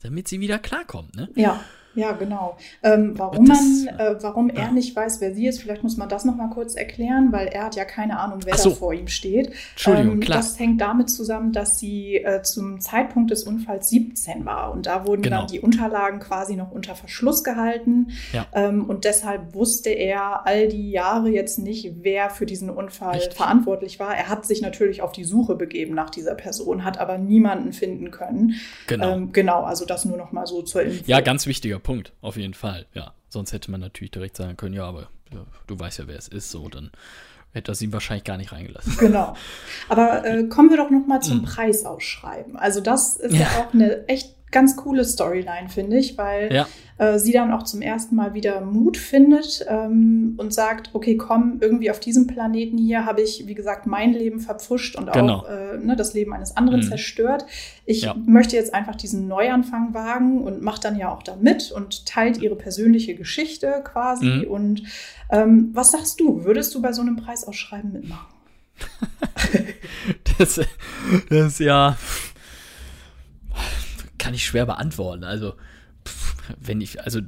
damit 0.00 0.28
sie 0.28 0.40
wieder 0.40 0.58
klarkommt, 0.58 1.14
ne? 1.14 1.28
Ja. 1.34 1.62
Ja, 1.94 2.12
genau. 2.12 2.56
Ähm, 2.82 3.12
warum 3.16 3.46
das, 3.46 3.60
man, 3.60 3.98
äh, 3.98 4.22
warum 4.22 4.48
ja. 4.48 4.62
er 4.62 4.72
nicht 4.72 4.96
weiß, 4.96 5.20
wer 5.20 5.34
sie 5.34 5.46
ist, 5.46 5.60
vielleicht 5.60 5.82
muss 5.82 5.96
man 5.96 6.08
das 6.08 6.24
noch 6.24 6.36
mal 6.36 6.48
kurz 6.48 6.74
erklären, 6.74 7.32
weil 7.32 7.48
er 7.48 7.64
hat 7.64 7.76
ja 7.76 7.84
keine 7.84 8.18
Ahnung, 8.18 8.40
wer 8.44 8.56
so. 8.56 8.70
da 8.70 8.76
vor 8.76 8.94
ihm 8.94 9.08
steht. 9.08 9.52
Entschuldigung, 9.72 10.14
ähm, 10.14 10.20
klar. 10.20 10.38
Das 10.38 10.58
hängt 10.58 10.80
damit 10.80 11.10
zusammen, 11.10 11.52
dass 11.52 11.78
sie 11.78 12.16
äh, 12.16 12.42
zum 12.42 12.80
Zeitpunkt 12.80 13.30
des 13.30 13.44
Unfalls 13.44 13.90
17 13.90 14.44
war 14.44 14.72
und 14.72 14.86
da 14.86 15.06
wurden 15.06 15.22
genau. 15.22 15.40
dann 15.40 15.46
die 15.48 15.60
Unterlagen 15.60 16.20
quasi 16.20 16.56
noch 16.56 16.70
unter 16.72 16.94
Verschluss 16.94 17.44
gehalten 17.44 18.12
ja. 18.32 18.46
ähm, 18.54 18.84
und 18.84 19.04
deshalb 19.04 19.54
wusste 19.54 19.90
er 19.90 20.46
all 20.46 20.68
die 20.68 20.90
Jahre 20.90 21.28
jetzt 21.28 21.58
nicht, 21.58 21.92
wer 22.02 22.30
für 22.30 22.46
diesen 22.46 22.70
Unfall 22.70 23.16
Richtig. 23.16 23.34
verantwortlich 23.34 24.00
war. 24.00 24.16
Er 24.16 24.28
hat 24.28 24.46
sich 24.46 24.62
natürlich 24.62 25.02
auf 25.02 25.12
die 25.12 25.24
Suche 25.24 25.54
begeben 25.54 25.94
nach 25.94 26.10
dieser 26.10 26.34
Person, 26.34 26.84
hat 26.84 26.98
aber 26.98 27.18
niemanden 27.18 27.72
finden 27.72 28.10
können. 28.10 28.54
Genau. 28.86 29.12
Ähm, 29.12 29.32
genau, 29.32 29.62
also 29.62 29.84
das 29.84 30.04
nur 30.04 30.16
noch 30.16 30.32
mal 30.32 30.46
so 30.46 30.62
zur 30.62 30.82
Info. 30.82 31.04
Ja, 31.06 31.20
ganz 31.20 31.46
wichtiger 31.46 31.81
Punkt, 31.82 32.12
auf 32.20 32.36
jeden 32.36 32.54
Fall, 32.54 32.86
ja. 32.94 33.14
Sonst 33.28 33.52
hätte 33.52 33.70
man 33.70 33.80
natürlich 33.80 34.10
direkt 34.10 34.36
sagen 34.36 34.56
können, 34.56 34.74
ja, 34.74 34.84
aber 34.84 35.08
ja, 35.32 35.44
du 35.66 35.78
weißt 35.78 36.00
ja, 36.00 36.06
wer 36.06 36.18
es 36.18 36.28
ist, 36.28 36.50
so, 36.50 36.68
dann 36.68 36.90
hätte 37.52 37.72
er 37.72 37.74
sie 37.74 37.92
wahrscheinlich 37.92 38.24
gar 38.24 38.36
nicht 38.36 38.52
reingelassen. 38.52 38.96
Genau. 38.98 39.34
Aber 39.88 40.24
äh, 40.24 40.44
kommen 40.44 40.70
wir 40.70 40.76
doch 40.76 40.90
noch 40.90 41.06
mal 41.06 41.20
zum 41.20 41.42
mm. 41.42 41.44
Preisausschreiben. 41.44 42.56
Also 42.56 42.80
das 42.80 43.16
ist 43.16 43.34
ja. 43.34 43.40
ja 43.40 43.48
auch 43.58 43.74
eine 43.74 44.06
echt 44.08 44.34
ganz 44.52 44.76
coole 44.76 45.04
Storyline, 45.04 45.68
finde 45.68 45.98
ich, 45.98 46.16
weil 46.16 46.54
ja. 46.54 46.68
äh, 46.98 47.18
sie 47.18 47.32
dann 47.32 47.50
auch 47.52 47.64
zum 47.64 47.82
ersten 47.82 48.14
Mal 48.14 48.34
wieder 48.34 48.60
Mut 48.60 48.96
findet 48.96 49.66
ähm, 49.68 50.34
und 50.36 50.54
sagt, 50.54 50.90
okay, 50.92 51.16
komm, 51.16 51.58
irgendwie 51.60 51.90
auf 51.90 51.98
diesem 51.98 52.26
Planeten 52.26 52.78
hier 52.78 53.04
habe 53.04 53.22
ich, 53.22 53.46
wie 53.46 53.54
gesagt, 53.54 53.86
mein 53.86 54.12
Leben 54.12 54.38
verpfuscht 54.38 54.94
und 54.94 55.10
genau. 55.10 55.38
auch 55.38 55.48
äh, 55.48 55.78
ne, 55.78 55.96
das 55.96 56.14
Leben 56.14 56.32
eines 56.32 56.56
anderen 56.56 56.80
mhm. 56.80 56.88
zerstört. 56.88 57.46
Ich 57.86 58.02
ja. 58.02 58.14
möchte 58.26 58.54
jetzt 58.54 58.74
einfach 58.74 58.94
diesen 58.94 59.26
Neuanfang 59.26 59.94
wagen 59.94 60.42
und 60.42 60.62
macht 60.62 60.84
dann 60.84 60.96
ja 60.96 61.12
auch 61.12 61.22
da 61.22 61.34
mit 61.34 61.72
und 61.72 62.06
teilt 62.06 62.40
ihre 62.40 62.54
persönliche 62.54 63.14
Geschichte 63.14 63.82
quasi. 63.82 64.44
Mhm. 64.44 64.44
Und 64.44 64.82
ähm, 65.30 65.70
was 65.72 65.90
sagst 65.90 66.20
du? 66.20 66.44
Würdest 66.44 66.74
du 66.74 66.82
bei 66.82 66.92
so 66.92 67.00
einem 67.00 67.16
Preisausschreiben 67.16 67.90
mitmachen? 67.90 68.26
das, 70.38 70.60
das 71.28 71.46
ist 71.46 71.60
ja 71.60 71.96
kann 74.22 74.34
ich 74.34 74.44
schwer 74.44 74.66
beantworten. 74.66 75.24
Also, 75.24 75.54
pff, 76.06 76.36
wenn 76.60 76.80
ich, 76.80 77.02
also, 77.02 77.20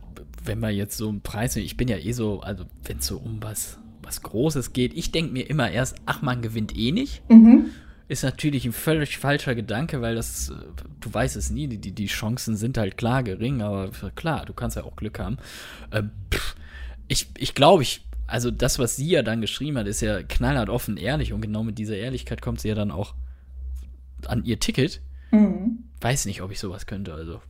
wenn 0.44 0.60
man 0.60 0.74
jetzt 0.74 0.96
so 0.96 1.08
einen 1.08 1.22
Preis, 1.22 1.56
ich 1.56 1.76
bin 1.76 1.88
ja 1.88 1.96
eh 1.96 2.12
so, 2.12 2.40
also, 2.40 2.64
wenn 2.84 2.98
es 2.98 3.06
so 3.06 3.18
um 3.18 3.42
was, 3.42 3.78
was 4.00 4.22
Großes 4.22 4.72
geht, 4.72 4.94
ich 4.94 5.10
denke 5.10 5.32
mir 5.32 5.50
immer 5.50 5.68
erst, 5.68 5.96
ach, 6.06 6.22
man 6.22 6.40
gewinnt 6.40 6.76
eh 6.76 6.92
nicht. 6.92 7.28
Mhm. 7.28 7.66
Ist 8.06 8.22
natürlich 8.22 8.64
ein 8.64 8.72
völlig 8.72 9.18
falscher 9.18 9.56
Gedanke, 9.56 10.02
weil 10.02 10.14
das, 10.14 10.52
du 11.00 11.12
weißt 11.12 11.34
es 11.34 11.50
nie, 11.50 11.66
die, 11.66 11.92
die 11.92 12.06
Chancen 12.06 12.56
sind 12.56 12.78
halt 12.78 12.96
klar 12.96 13.24
gering, 13.24 13.60
aber 13.60 13.90
klar, 14.14 14.44
du 14.44 14.52
kannst 14.52 14.76
ja 14.76 14.84
auch 14.84 14.94
Glück 14.94 15.18
haben. 15.18 15.38
Äh, 15.90 16.04
ich 17.08 17.26
ich 17.36 17.54
glaube, 17.54 17.82
ich, 17.82 18.06
also 18.28 18.52
das, 18.52 18.78
was 18.78 18.94
sie 18.94 19.08
ja 19.08 19.22
dann 19.22 19.40
geschrieben 19.40 19.78
hat, 19.78 19.88
ist 19.88 20.00
ja 20.00 20.22
knallhart 20.22 20.68
offen 20.68 20.96
ehrlich 20.96 21.32
und 21.32 21.40
genau 21.40 21.64
mit 21.64 21.78
dieser 21.78 21.96
Ehrlichkeit 21.96 22.40
kommt 22.40 22.60
sie 22.60 22.68
ja 22.68 22.74
dann 22.76 22.92
auch 22.92 23.14
an 24.26 24.44
ihr 24.44 24.60
Ticket. 24.60 25.00
Mhm 25.32 25.83
weiß 26.04 26.26
nicht, 26.26 26.42
ob 26.42 26.52
ich 26.52 26.60
sowas 26.60 26.86
könnte. 26.86 27.14
Also, 27.14 27.40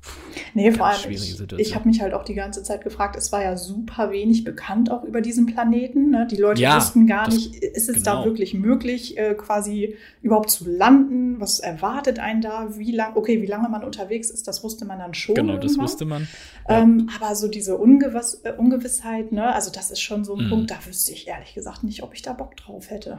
nee, 0.54 0.70
vor 0.70 0.86
allem, 0.86 1.10
ich, 1.10 1.40
ich 1.58 1.74
habe 1.74 1.88
mich 1.88 2.00
halt 2.00 2.14
auch 2.14 2.24
die 2.24 2.34
ganze 2.34 2.62
Zeit 2.62 2.84
gefragt, 2.84 3.16
es 3.16 3.32
war 3.32 3.42
ja 3.42 3.56
super 3.56 4.12
wenig 4.12 4.44
bekannt 4.44 4.92
auch 4.92 5.02
über 5.02 5.20
diesen 5.20 5.46
Planeten. 5.46 6.10
Ne? 6.10 6.28
Die 6.30 6.36
Leute 6.36 6.62
ja, 6.62 6.76
wussten 6.76 7.08
gar 7.08 7.28
nicht, 7.28 7.56
ist 7.56 7.88
es 7.88 8.04
genau. 8.04 8.20
da 8.20 8.24
wirklich 8.24 8.54
möglich, 8.54 9.18
äh, 9.18 9.34
quasi 9.34 9.96
überhaupt 10.22 10.50
zu 10.50 10.70
landen? 10.70 11.40
Was 11.40 11.58
erwartet 11.58 12.20
einen 12.20 12.42
da? 12.42 12.78
Wie 12.78 12.92
lang, 12.92 13.16
okay, 13.16 13.42
wie 13.42 13.46
lange 13.46 13.68
man 13.68 13.82
unterwegs 13.82 14.30
ist, 14.30 14.46
das 14.46 14.62
wusste 14.62 14.84
man 14.84 15.00
dann 15.00 15.14
schon. 15.14 15.34
Genau, 15.34 15.56
das 15.56 15.76
wusste 15.76 16.04
man. 16.04 16.28
Ja. 16.68 16.78
Ähm, 16.78 17.10
aber 17.20 17.34
so 17.34 17.48
diese 17.48 17.76
Ungewiss, 17.76 18.40
äh, 18.44 18.52
Ungewissheit, 18.52 19.32
ne? 19.32 19.52
also 19.52 19.72
das 19.72 19.90
ist 19.90 20.00
schon 20.00 20.24
so 20.24 20.36
ein 20.36 20.44
mhm. 20.44 20.50
Punkt, 20.50 20.70
da 20.70 20.76
wüsste 20.86 21.12
ich 21.12 21.26
ehrlich 21.26 21.54
gesagt 21.54 21.82
nicht, 21.82 22.04
ob 22.04 22.14
ich 22.14 22.22
da 22.22 22.32
Bock 22.32 22.56
drauf 22.56 22.90
hätte. 22.90 23.18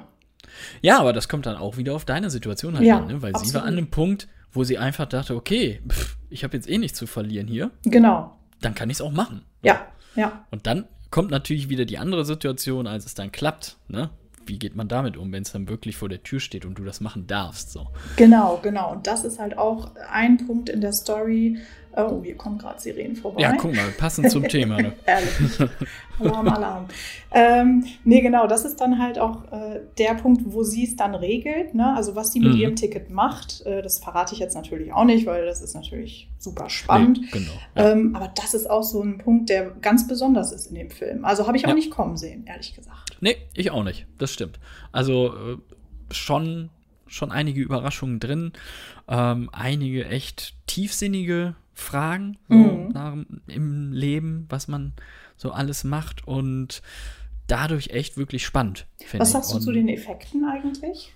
Ja, 0.82 1.00
aber 1.00 1.12
das 1.12 1.28
kommt 1.28 1.46
dann 1.46 1.58
auch 1.58 1.76
wieder 1.76 1.94
auf 1.94 2.06
deine 2.06 2.30
Situation 2.30 2.76
halt 2.76 2.86
ja, 2.86 3.00
an, 3.00 3.08
ne? 3.08 3.22
weil 3.22 3.34
absolut. 3.34 3.48
sie 3.50 3.54
war 3.56 3.64
an 3.64 3.74
einem 3.74 3.90
Punkt, 3.90 4.30
wo 4.56 4.64
sie 4.64 4.78
einfach 4.78 5.06
dachte, 5.06 5.36
okay, 5.36 5.82
pff, 5.88 6.18
ich 6.30 6.44
habe 6.44 6.56
jetzt 6.56 6.70
eh 6.70 6.78
nichts 6.78 6.98
zu 6.98 7.08
verlieren 7.08 7.48
hier. 7.48 7.72
Genau. 7.84 8.38
Dann 8.62 8.76
kann 8.76 8.90
ich 8.90 8.98
es 8.98 9.02
auch 9.02 9.12
machen. 9.12 9.44
Ja, 9.62 9.88
ja. 10.16 10.46
Und 10.52 10.66
dann 10.68 10.86
kommt 11.12 11.32
natürlich 11.32 11.70
wieder 11.70 11.86
die 11.86 11.98
andere 11.98 12.26
Situation, 12.26 12.88
als 12.88 13.06
es 13.06 13.14
dann 13.14 13.32
klappt. 13.32 13.78
Ne? 13.88 14.10
Wie 14.46 14.60
geht 14.60 14.76
man 14.76 14.88
damit 14.88 15.18
um, 15.18 15.32
wenn 15.32 15.44
es 15.44 15.52
dann 15.52 15.68
wirklich 15.68 15.98
vor 15.98 16.10
der 16.10 16.24
Tür 16.24 16.40
steht 16.40 16.66
und 16.66 16.78
du 16.78 16.84
das 16.84 17.02
machen 17.02 17.28
darfst? 17.28 17.72
So. 17.72 17.88
Genau, 18.16 18.60
genau. 18.62 18.94
Und 18.94 19.08
das 19.08 19.24
ist 19.26 19.40
halt 19.40 19.58
auch 19.58 19.92
ein 20.12 20.46
Punkt 20.46 20.70
in 20.70 20.82
der 20.82 20.94
Story, 20.94 21.58
Oh, 21.98 22.22
hier 22.24 22.36
kommen 22.36 22.58
gerade 22.58 22.80
Sirenen 22.80 23.16
vorbei. 23.16 23.42
Ja, 23.42 23.54
guck 23.54 23.74
mal, 23.74 23.90
passend 23.98 24.30
zum 24.30 24.48
Thema. 24.48 24.82
Ne? 24.82 24.94
Ehrlich. 25.06 25.70
Alarm, 26.20 26.48
Alarm. 26.48 26.86
ähm, 27.32 27.86
nee, 28.04 28.22
genau, 28.22 28.48
das 28.48 28.66
ist 28.66 28.82
dann 28.82 29.00
halt 29.00 29.20
auch 29.20 29.52
äh, 29.52 29.82
der 29.98 30.16
Punkt, 30.16 30.42
wo 30.46 30.64
sie 30.64 30.84
es 30.86 30.96
dann 30.96 31.16
regelt. 31.16 31.74
Ne? 31.74 31.96
Also 31.96 32.16
was 32.16 32.32
sie 32.32 32.40
mit 32.40 32.54
mhm. 32.54 32.60
ihrem 32.60 32.76
Ticket 32.76 33.10
macht, 33.10 33.66
äh, 33.66 33.82
das 33.82 34.00
verrate 34.00 34.34
ich 34.34 34.40
jetzt 34.40 34.56
natürlich 34.56 34.92
auch 34.94 35.06
nicht, 35.06 35.26
weil 35.26 35.46
das 35.46 35.62
ist 35.62 35.74
natürlich 35.74 36.30
super 36.38 36.70
spannend. 36.70 37.22
Nee, 37.22 37.28
genau, 37.32 37.52
ja. 37.76 37.92
ähm, 37.92 38.16
aber 38.16 38.32
das 38.36 38.54
ist 38.54 38.70
auch 38.70 38.84
so 38.84 39.02
ein 39.02 39.18
Punkt, 39.18 39.50
der 39.50 39.72
ganz 39.82 40.08
besonders 40.08 40.52
ist 40.52 40.68
in 40.68 40.76
dem 40.76 40.90
Film. 40.90 41.26
Also 41.26 41.48
habe 41.48 41.58
ich 41.58 41.66
auch 41.66 41.70
ja. 41.70 41.76
nicht 41.76 41.92
kommen 41.92 42.18
sehen, 42.18 42.46
ehrlich 42.46 42.76
gesagt. 42.76 43.18
Nee, 43.22 43.38
ich 43.54 43.72
auch 43.72 43.84
nicht. 43.84 44.06
Das 44.18 44.34
stimmt. 44.34 44.60
Also 44.92 45.28
äh, 45.28 45.58
schon 46.14 46.70
schon 47.08 47.32
einige 47.32 47.62
Überraschungen 47.62 48.20
drin, 48.20 48.52
ähm, 49.08 49.50
einige 49.54 50.06
echt 50.06 50.56
tiefsinnige 50.68 51.56
Fragen 51.76 52.38
so 52.50 52.56
Mhm. 52.56 52.90
nach, 52.94 53.16
im 53.48 53.92
Leben, 53.92 54.46
was 54.50 54.68
man 54.68 54.94
so 55.38 55.52
alles 55.52 55.84
macht 55.84 56.28
und 56.28 56.82
dadurch 57.48 57.90
echt 57.90 58.18
wirklich 58.18 58.46
spannend. 58.46 58.88
Was 59.18 59.32
sagst 59.34 59.52
du 59.52 59.58
Und- 59.58 59.62
zu 59.62 59.72
den 59.72 59.88
Effekten 59.90 60.46
eigentlich? 60.46 61.14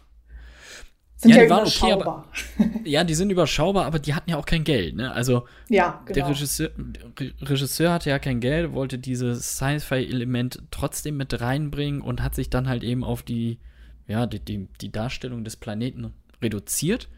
Sind 1.16 1.32
Ja, 1.32 1.38
ja, 1.38 1.44
die 1.44 1.50
waren 1.50 1.66
okay, 1.68 1.92
überschaubar. 1.92 2.32
Ja, 2.86 3.04
die 3.04 3.14
sind 3.14 3.30
überschaubar, 3.30 3.86
aber 3.86 4.00
die 4.00 4.14
hatten 4.14 4.30
ja 4.30 4.38
auch 4.38 4.46
kein 4.46 4.64
Geld. 4.64 4.96
Ne? 4.96 5.12
Also 5.12 5.46
ja, 5.68 6.02
genau. 6.06 6.14
der 6.14 6.30
Regisseur, 6.30 6.70
der 6.78 7.32
Regisseur 7.50 7.92
hatte 7.92 8.10
ja 8.10 8.20
kein 8.20 8.40
Geld, 8.40 8.72
wollte 8.72 8.98
dieses 9.00 9.58
Sci-Fi-Element 9.58 10.62
trotzdem 10.72 11.18
mit 11.18 11.42
reinbringen 11.42 12.00
und 12.02 12.22
hat 12.24 12.36
sich 12.36 12.50
dann 12.50 12.70
halt 12.70 12.84
eben 12.84 13.04
auf 13.04 13.22
die, 13.24 13.60
ja, 14.08 14.28
die, 14.28 14.40
die, 14.40 14.68
die 14.80 14.92
Darstellung 14.94 15.44
des 15.44 15.58
Planeten 15.58 16.14
reduziert. 16.42 17.10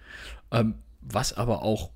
Ähm, 0.52 0.76
was 1.02 1.34
aber 1.34 1.62
auch, 1.62 1.92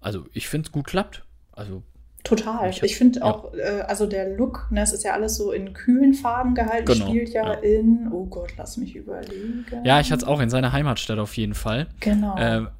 also 0.00 0.24
ich 0.32 0.48
finde 0.48 0.66
es 0.66 0.72
gut 0.72 0.86
klappt. 0.86 1.24
Also 1.52 1.82
Total. 2.22 2.68
Ich 2.68 2.82
Ich, 2.82 2.96
finde 2.98 3.20
ja. 3.20 3.24
auch, 3.24 3.54
äh, 3.54 3.80
also 3.88 4.06
der 4.06 4.36
Look, 4.36 4.66
ne, 4.70 4.82
es 4.82 4.92
ist 4.92 5.04
ja 5.04 5.14
alles 5.14 5.36
so 5.36 5.52
in 5.52 5.72
kühlen 5.72 6.12
Farben 6.12 6.54
gehalten, 6.54 6.84
Genau, 6.84 7.06
spielt 7.08 7.30
ja, 7.30 7.54
ja. 7.54 7.58
in, 7.60 8.10
oh 8.12 8.26
Gott, 8.26 8.52
lass 8.58 8.76
mich 8.76 8.94
überlegen. 8.94 9.64
ja, 9.84 10.00
ich 10.00 10.12
hatte 10.12 10.24
es 10.24 10.28
auch 10.28 10.38
in 10.40 10.50
seiner 10.50 10.72
Heimatstadt 10.72 11.18
auf 11.18 11.34
jeden 11.38 11.54
Fall. 11.54 11.86
Genau. 12.00 12.36
Ähm, 12.38 12.68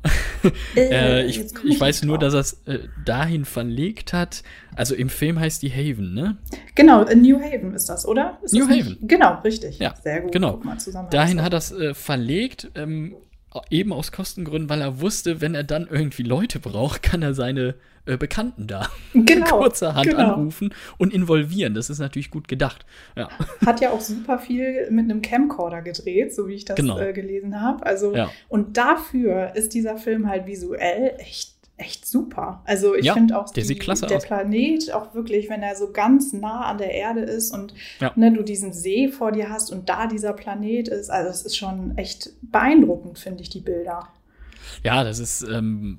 Äh, 0.74 1.20
äh, 1.20 1.24
ich 1.26 1.52
komm 1.54 1.68
ich 1.70 1.78
weiß 1.78 2.00
nicht 2.00 2.06
nur, 2.08 2.16
drauf. 2.18 2.32
dass 2.32 2.34
er 2.66 2.74
es 2.74 2.80
äh, 2.80 2.88
dahin 3.04 3.44
verlegt 3.44 4.14
hat. 4.14 4.42
Also 4.74 4.94
im 4.94 5.10
Film 5.10 5.38
heißt 5.38 5.60
die 5.62 5.70
Haven, 5.70 6.14
ne? 6.14 6.38
Genau, 6.74 7.02
in 7.04 7.20
New 7.20 7.38
Haven 7.38 7.74
ist 7.74 7.90
das, 7.90 8.06
oder? 8.08 8.38
Ist 8.42 8.54
New 8.54 8.66
das 8.66 8.74
Haven. 8.78 8.98
Genau, 9.02 9.38
richtig. 9.42 9.78
Ja, 9.78 9.94
Sehr 10.02 10.22
gut. 10.22 10.32
genau. 10.32 10.52
Guck 10.52 10.64
mal, 10.64 10.78
zusammen 10.78 11.10
Dahin 11.10 11.42
hat 11.42 11.52
er 11.52 11.58
es 11.58 11.72
äh, 11.72 11.92
verlegt, 11.92 12.70
ähm, 12.74 13.16
eben 13.70 13.92
aus 13.92 14.12
Kostengründen, 14.12 14.68
weil 14.70 14.80
er 14.80 15.00
wusste, 15.00 15.40
wenn 15.40 15.54
er 15.54 15.64
dann 15.64 15.88
irgendwie 15.90 16.22
Leute 16.22 16.60
braucht, 16.60 17.02
kann 17.02 17.22
er 17.22 17.34
seine 17.34 17.74
äh, 18.06 18.16
Bekannten 18.16 18.66
da 18.66 18.88
genau, 19.14 19.58
kurzerhand 19.58 20.08
genau. 20.08 20.34
anrufen 20.34 20.72
und 20.98 21.12
involvieren. 21.12 21.74
Das 21.74 21.90
ist 21.90 21.98
natürlich 21.98 22.30
gut 22.30 22.48
gedacht. 22.48 22.86
Ja, 23.16 23.28
Hat 23.66 23.80
ja 23.80 23.90
auch 23.90 24.00
super 24.00 24.38
viel 24.38 24.90
mit 24.90 25.04
einem 25.04 25.20
Camcorder 25.22 25.82
gedreht, 25.82 26.34
so 26.34 26.48
wie 26.48 26.54
ich 26.54 26.64
das 26.64 26.76
Genau. 26.76 26.98
äh, 26.98 27.12
gelesen 27.12 27.60
habe. 27.60 27.84
Also, 27.84 28.14
ja. 28.14 28.30
und 28.48 28.76
dafür 28.76 29.52
ist 29.54 29.74
dieser 29.74 29.96
Film 29.96 30.28
halt 30.28 30.46
visuell 30.46 31.14
echt, 31.18 31.54
echt 31.80 32.06
super. 32.06 32.62
Also 32.64 32.94
ich 32.94 33.06
Ja, 33.06 33.14
finde 33.14 33.38
auch 33.38 33.50
der 33.50 33.64
klasse 33.76 34.06
der. 34.06 34.18
Planet, 34.18 34.92
auch 34.92 35.14
wirklich, 35.14 35.48
wenn 35.48 35.62
er 35.62 35.74
so 35.76 35.90
ganz 35.92 36.32
nah 36.32 36.66
an 36.66 36.78
der 36.78 36.92
Erde 36.92 37.20
ist 37.22 37.52
und 37.52 37.74
Ja. 38.00 38.12
ne, 38.16 38.32
du 38.32 38.42
diesen 38.42 38.72
See 38.72 39.08
vor 39.08 39.32
dir 39.32 39.48
hast 39.50 39.72
und 39.72 39.88
da 39.88 40.06
dieser 40.06 40.32
Planet 40.32 40.88
ist, 40.88 41.10
also 41.10 41.30
es 41.30 41.42
ist 41.42 41.56
schon 41.56 41.96
echt 41.98 42.30
beeindruckend, 42.42 43.18
finde 43.18 43.42
ich, 43.42 43.48
die 43.48 43.60
Bilder. 43.60 44.08
ja, 44.84 45.02
das 45.04 45.18
ist, 45.18 45.42
ähm, 45.42 45.98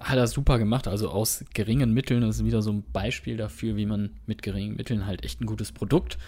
hat 0.00 0.16
er 0.16 0.26
super 0.26 0.58
gemacht. 0.58 0.86
Also 0.88 1.08
aus 1.08 1.44
geringen 1.54 1.92
Mitteln, 1.92 2.20
das 2.20 2.36
ist 2.36 2.44
wieder 2.44 2.62
so 2.62 2.70
ein 2.72 2.84
Beispiel 2.92 3.36
dafür, 3.36 3.76
wie 3.76 3.86
man 3.86 4.10
mit 4.26 4.42
geringen 4.42 4.76
Mitteln 4.76 5.06
halt 5.06 5.24
echt 5.24 5.40
ein 5.40 5.46
gutes 5.46 5.72
Produkt 5.72 6.18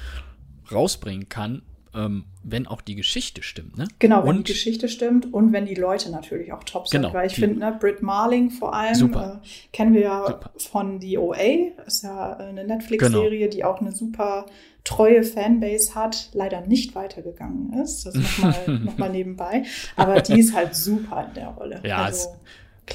rausbringen 0.72 1.28
kann, 1.28 1.62
ähm, 1.96 2.24
wenn 2.42 2.66
auch 2.66 2.80
die 2.80 2.94
Geschichte 2.94 3.42
stimmt. 3.42 3.76
Ne? 3.78 3.88
Genau, 3.98 4.22
wenn 4.22 4.38
Und- 4.38 4.48
die 4.48 4.52
Geschichte 4.52 4.88
stimmt 4.88 5.32
und 5.32 5.52
wenn 5.52 5.66
die 5.66 5.74
Leute 5.74 6.10
natürlich 6.10 6.52
auch 6.52 6.62
top 6.64 6.88
sind. 6.88 7.02
Genau, 7.02 7.14
Weil 7.14 7.26
ich 7.26 7.34
finde, 7.34 7.58
ne, 7.60 7.76
Britt 7.78 8.02
Marling 8.02 8.50
vor 8.50 8.74
allem. 8.74 9.14
Äh, 9.14 9.36
kennen 9.72 9.94
wir 9.94 10.02
ja 10.02 10.26
Super. 10.26 10.50
von 10.58 11.00
The 11.00 11.18
OA, 11.18 11.72
ist 11.86 12.02
ja 12.02 12.38
äh, 12.38 12.44
eine 12.44 12.64
Netflix-Serie, 12.64 13.48
die 13.48 13.64
auch 13.64 13.80
eine 13.80 13.92
super 13.92 14.46
treue 14.84 15.24
Fanbase 15.24 15.94
hat, 15.96 16.30
leider 16.32 16.60
nicht 16.60 16.94
weitergegangen 16.94 17.72
ist. 17.82 18.06
Das 18.06 18.14
nochmal 18.14 18.54
noch 18.84 18.98
mal 18.98 19.10
nebenbei. 19.10 19.64
Aber 19.96 20.20
die 20.20 20.38
ist 20.38 20.54
halt 20.54 20.74
super 20.76 21.26
in 21.28 21.34
der 21.34 21.48
Rolle. 21.48 21.80
Ja, 21.84 21.98
also, 22.04 22.28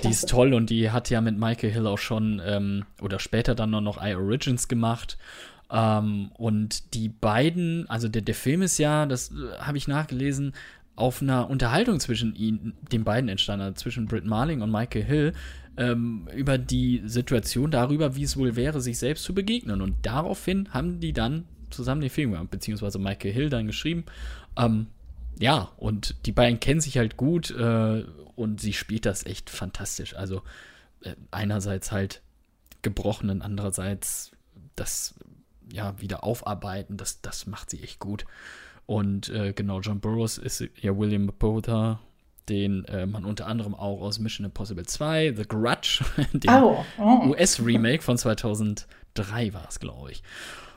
Die 0.02 0.10
ist 0.10 0.30
toll 0.30 0.54
und 0.54 0.70
die 0.70 0.92
hat 0.92 1.10
ja 1.10 1.20
mit 1.20 1.38
Michael 1.38 1.72
Hill 1.72 1.88
auch 1.88 1.98
schon 1.98 2.42
ähm, 2.46 2.86
oder 3.02 3.20
später 3.20 3.56
dann 3.56 3.72
noch, 3.72 3.82
noch 3.82 4.02
I 4.02 4.16
Origins 4.16 4.70
gemacht. 4.70 5.18
Ähm, 5.72 6.32
und 6.34 6.94
die 6.94 7.10
beiden, 7.10 7.90
also 7.90 8.08
der, 8.08 8.22
der 8.22 8.36
Film 8.36 8.62
ist 8.62 8.78
ja, 8.78 9.06
das 9.06 9.32
äh, 9.32 9.58
habe 9.60 9.78
ich 9.78 9.88
nachgelesen, 9.88 10.54
auf 10.96 11.22
einer 11.22 11.50
Unterhaltung 11.50 12.00
zwischen 12.00 12.36
ihnen, 12.36 12.74
den 12.92 13.04
beiden 13.04 13.30
entstanden, 13.30 13.66
also 13.66 13.76
zwischen 13.76 14.06
Britt 14.06 14.26
Marling 14.26 14.62
und 14.62 14.72
Michael 14.72 15.04
Hill, 15.04 15.34
ähm, 15.78 16.28
über 16.36 16.58
die 16.58 17.02
Situation 17.06 17.72
darüber, 17.72 18.16
wie 18.16 18.24
es 18.24 18.38
wohl 18.38 18.56
wäre, 18.56 18.82
sich 18.82 19.00
selbst 19.00 19.24
zu 19.24 19.34
begegnen. 19.34 19.82
Und 19.82 19.96
daraufhin 20.06 20.72
haben 20.74 21.00
die 21.00 21.14
dann 21.14 21.46
zusammen 21.70 22.02
den 22.02 22.10
Film 22.10 22.32
gemacht, 22.32 22.52
beziehungsweise 22.52 23.00
Michael 23.00 23.32
Hill 23.32 23.50
dann 23.50 23.68
geschrieben. 23.68 24.04
Ähm, 24.58 24.88
ja, 25.40 25.72
und 25.78 26.16
die 26.26 26.34
beiden 26.34 26.60
kennen 26.60 26.82
sich 26.82 26.98
halt 26.98 27.16
gut 27.16 27.52
äh, 27.52 28.04
und 28.36 28.60
sie 28.60 28.74
spielt 28.74 29.06
das 29.06 29.26
echt 29.26 29.50
fantastisch. 29.50 30.16
Also 30.16 30.44
äh, 31.04 31.16
einerseits 31.32 31.92
halt 31.92 32.22
gebrochen 32.82 33.30
und 33.30 33.42
andererseits 33.42 34.32
das 34.76 35.16
ja 35.72 36.00
wieder 36.00 36.24
aufarbeiten, 36.24 36.98
das, 36.98 37.22
das 37.22 37.46
macht 37.48 37.70
sie 37.70 37.82
echt 37.84 38.00
gut. 38.00 38.26
Und 38.86 39.30
äh, 39.30 39.54
genau, 39.54 39.80
John 39.80 40.00
Burroughs 40.00 40.38
ist 40.38 40.64
ja 40.82 40.98
William 40.98 41.28
Botha, 41.40 42.00
den 42.50 42.84
äh, 42.86 43.06
man 43.06 43.24
unter 43.26 43.48
anderem 43.48 43.74
auch 43.76 44.02
aus 44.02 44.20
Mission 44.20 44.46
Impossible 44.46 44.86
2, 44.86 45.34
The 45.38 45.44
Grudge, 45.48 46.04
dem 46.34 46.52
Oh, 46.64 46.84
oh. 46.98 47.28
US-Remake 47.30 48.02
von 48.02 48.18
2003 48.18 49.54
war 49.54 49.68
es, 49.70 49.80
glaube 49.80 50.12
ich. 50.12 50.24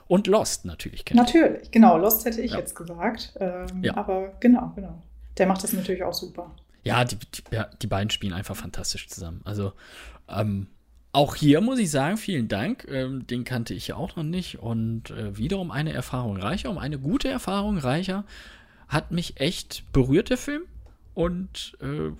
Und 0.07 0.27
Lost 0.27 0.65
natürlich 0.65 1.03
kennt. 1.03 1.19
Natürlich, 1.19 1.71
genau. 1.71 1.97
Lost 1.97 2.25
hätte 2.25 2.41
ich 2.41 2.51
Ja. 2.51 2.59
jetzt 2.59 2.75
gesagt. 2.75 3.33
Ähm, 3.39 3.83
Ja. 3.83 3.97
Aber 3.97 4.33
genau, 4.39 4.71
genau. 4.75 5.01
Der 5.37 5.47
macht 5.47 5.63
das 5.63 5.73
natürlich 5.73 6.03
auch 6.03 6.13
super. 6.13 6.51
Ja, 6.83 7.03
die, 7.03 7.15
die, 7.17 7.43
ja, 7.51 7.67
die 7.81 7.87
beiden 7.87 8.11
spielen 8.11 8.31
einfach 8.33 8.55
fantastisch 8.55 9.09
zusammen. 9.09 9.41
Also, 9.43 9.73
ähm, 10.29 10.67
auch 11.15 11.35
hier 11.35 11.61
muss 11.61 11.79
ich 11.79 11.89
sagen, 11.89 12.17
vielen 12.17 12.47
Dank. 12.47 12.85
Ähm, 12.91 13.25
den 13.27 13.43
kannte 13.43 13.73
ich 13.73 13.87
ja 13.87 13.95
auch 13.95 14.15
noch 14.15 14.23
nicht. 14.23 14.59
Und 14.59 15.11
äh, 15.11 15.37
wiederum 15.37 15.71
eine 15.71 15.93
Erfahrung 15.93 16.37
reicher, 16.37 16.69
um 16.69 16.77
eine 16.77 16.99
gute 16.99 17.29
Erfahrung 17.29 17.77
reicher. 17.77 18.25
Hat 18.87 19.11
mich 19.11 19.39
echt 19.39 19.91
berührt, 19.93 20.29
der 20.29 20.37
Film. 20.37 20.63
Und 21.13 21.77
äh, 21.81 22.11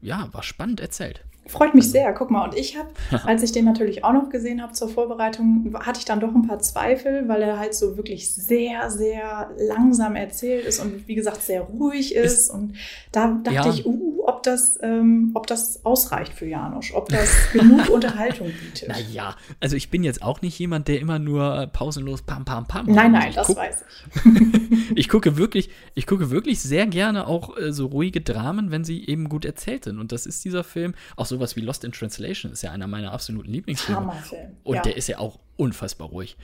ja, 0.00 0.28
war 0.32 0.42
spannend 0.42 0.80
erzählt. 0.80 1.24
Freut 1.46 1.74
mich 1.74 1.90
sehr. 1.90 2.12
Guck 2.12 2.30
mal, 2.30 2.44
und 2.44 2.54
ich 2.54 2.76
habe, 2.76 2.90
als 3.26 3.42
ich 3.42 3.52
den 3.52 3.64
natürlich 3.64 4.04
auch 4.04 4.12
noch 4.12 4.28
gesehen 4.28 4.62
habe 4.62 4.72
zur 4.74 4.88
Vorbereitung, 4.88 5.74
hatte 5.80 5.98
ich 5.98 6.04
dann 6.04 6.20
doch 6.20 6.34
ein 6.34 6.46
paar 6.46 6.58
Zweifel, 6.58 7.26
weil 7.28 7.42
er 7.42 7.58
halt 7.58 7.74
so 7.74 7.96
wirklich 7.96 8.34
sehr, 8.34 8.90
sehr 8.90 9.50
langsam 9.58 10.14
erzählt 10.16 10.66
ist 10.66 10.78
und 10.78 11.08
wie 11.08 11.14
gesagt 11.14 11.42
sehr 11.42 11.62
ruhig 11.62 12.14
ist. 12.14 12.50
und 12.50 12.74
da 13.12 13.38
dachte 13.42 13.54
Ja. 13.68 13.68
ich, 13.70 13.86
uh, 13.86 14.17
ob 14.38 14.44
das, 14.44 14.78
ähm, 14.82 15.32
ob 15.34 15.48
das 15.48 15.84
ausreicht 15.84 16.32
für 16.32 16.46
Janusz, 16.46 16.92
ob 16.94 17.08
das 17.08 17.28
genug 17.52 17.88
Unterhaltung 17.88 18.52
bietet. 18.62 18.88
Naja, 18.88 19.36
also 19.58 19.74
ich 19.74 19.90
bin 19.90 20.04
jetzt 20.04 20.22
auch 20.22 20.42
nicht 20.42 20.56
jemand, 20.58 20.86
der 20.86 21.00
immer 21.00 21.18
nur 21.18 21.62
äh, 21.62 21.66
pausenlos 21.66 22.22
pam, 22.22 22.44
pam, 22.44 22.66
pam. 22.66 22.86
Nein, 22.86 23.12
nein, 23.12 23.32
das 23.34 23.54
weiß 23.54 23.84
ich. 24.14 24.18
Ich 24.94 25.08
gucke 25.08 25.36
wirklich, 25.36 25.68
ich 25.94 26.06
gucke 26.06 26.30
wirklich 26.30 26.60
sehr 26.60 26.86
gerne 26.86 27.26
auch 27.26 27.56
äh, 27.58 27.72
so 27.72 27.86
ruhige 27.86 28.20
Dramen, 28.20 28.70
wenn 28.70 28.84
sie 28.84 29.06
eben 29.06 29.28
gut 29.28 29.44
erzählt 29.44 29.84
sind. 29.84 29.98
Und 29.98 30.12
das 30.12 30.24
ist 30.24 30.44
dieser 30.44 30.64
Film. 30.64 30.94
Auch 31.14 31.26
sowas 31.26 31.56
wie 31.56 31.60
Lost 31.60 31.84
in 31.84 31.92
Translation 31.92 32.52
ist 32.52 32.62
ja 32.62 32.70
einer 32.70 32.86
meiner 32.86 33.12
absoluten 33.12 33.50
Lieblingsfilme. 33.50 34.00
Hammerfilm. 34.00 34.56
Und 34.64 34.76
ja. 34.76 34.82
der 34.82 34.96
ist 34.96 35.08
ja 35.08 35.18
auch 35.18 35.38
unfassbar 35.56 36.08
ruhig. 36.08 36.36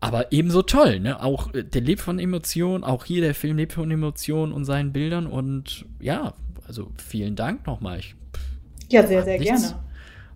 Aber 0.00 0.32
ebenso 0.32 0.62
toll, 0.62 0.98
ne? 0.98 1.22
Auch 1.22 1.54
äh, 1.54 1.62
der 1.62 1.82
lebt 1.82 2.00
von 2.00 2.18
Emotionen, 2.18 2.82
auch 2.82 3.04
hier 3.04 3.20
der 3.20 3.34
Film 3.34 3.56
lebt 3.56 3.74
von 3.74 3.90
Emotionen 3.90 4.52
und 4.52 4.64
seinen 4.64 4.92
Bildern. 4.92 5.26
Und 5.26 5.84
ja, 6.00 6.34
also 6.70 6.92
vielen 6.98 7.34
Dank 7.34 7.66
nochmal. 7.66 7.98
Ich 7.98 8.14
ja, 8.90 9.04
sehr, 9.04 9.24
sehr 9.24 9.40
nichts- 9.40 9.70
gerne. 9.70 9.82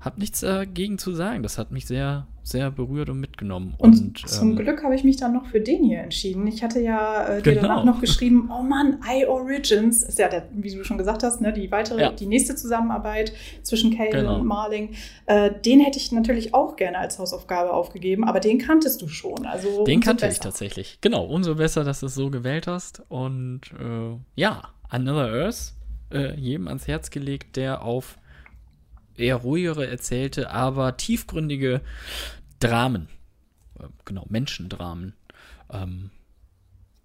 habe 0.01 0.19
nichts 0.19 0.41
dagegen 0.41 0.99
zu 0.99 1.13
sagen. 1.15 1.45
Das 1.45 1.59
hat 1.59 1.71
mich 1.71 1.87
sehr, 1.87 2.27
sehr 2.43 2.71
berührt 2.73 3.09
und 3.09 3.21
mitgenommen. 3.21 3.75
Und, 3.79 4.01
Und, 4.01 4.29
zum 4.29 4.51
ähm, 4.51 4.57
Glück 4.57 4.83
habe 4.83 4.97
ich 4.97 5.05
mich 5.05 5.17
dann 5.17 5.33
noch 5.33 5.47
für 5.47 5.61
den 5.61 5.85
hier 5.85 6.01
entschieden. 6.01 6.45
Ich 6.49 6.63
hatte 6.65 6.81
ja 6.81 7.25
äh, 7.29 7.43
dir 7.43 7.55
Genau. 7.55 7.69
danach 7.69 7.85
noch 7.85 8.01
geschrieben, 8.01 8.51
oh 8.53 8.63
Mann, 8.63 8.99
I 9.09 9.27
Origins 9.27 10.03
ist 10.03 10.19
ja, 10.19 10.29
der, 10.29 10.49
wie 10.53 10.75
du 10.75 10.83
schon 10.85 10.99
gesagt 10.99 11.23
hast, 11.23 11.41
ne, 11.41 11.53
die 11.53 11.71
weitere, 11.71 12.01
Ja. 12.01 12.11
die 12.13 12.27
nächste 12.27 12.55
Zusammenarbeit 12.57 13.33
zwischen 13.63 13.97
Cale 13.97 14.11
Genau. 14.11 14.41
und 14.41 14.47
Marling. 14.47 14.91
Äh, 15.27 15.53
den 15.65 15.79
hätte 15.81 15.99
ich 15.99 16.11
natürlich 16.13 16.53
auch 16.53 16.75
gerne 16.77 16.99
als 16.99 17.19
Hausaufgabe 17.21 17.73
aufgegeben, 17.73 18.25
aber 18.25 18.41
den 18.41 18.59
kanntest 18.59 19.01
du 19.03 19.07
schon. 19.09 19.47
Also 19.47 19.85
Den 19.85 20.01
kannte 20.01 20.27
ich 20.27 20.31
besser. 20.33 20.43
tatsächlich. 20.43 20.99
Genau, 21.01 21.25
umso 21.27 21.55
besser, 21.55 21.83
dass 21.85 22.01
du 22.01 22.07
es 22.07 22.15
so 22.17 22.29
gewählt 22.31 22.67
hast. 22.67 23.03
Und 23.09 23.61
äh, 23.81 24.17
ja, 24.35 24.63
Another 24.91 25.33
Earth, 25.33 25.73
äh, 26.15 26.35
jedem 26.39 26.69
ans 26.69 26.87
Herz 26.87 27.11
gelegt, 27.11 27.57
der 27.57 27.83
auf 27.83 28.19
eher 29.17 29.37
ruhigere 29.37 29.87
erzählte, 29.87 30.51
aber 30.51 30.97
tiefgründige 30.97 31.81
Dramen, 32.61 33.09
äh, 33.79 33.85
genau, 34.05 34.27
Menschendramen, 34.29 35.15
ähm, 35.71 36.11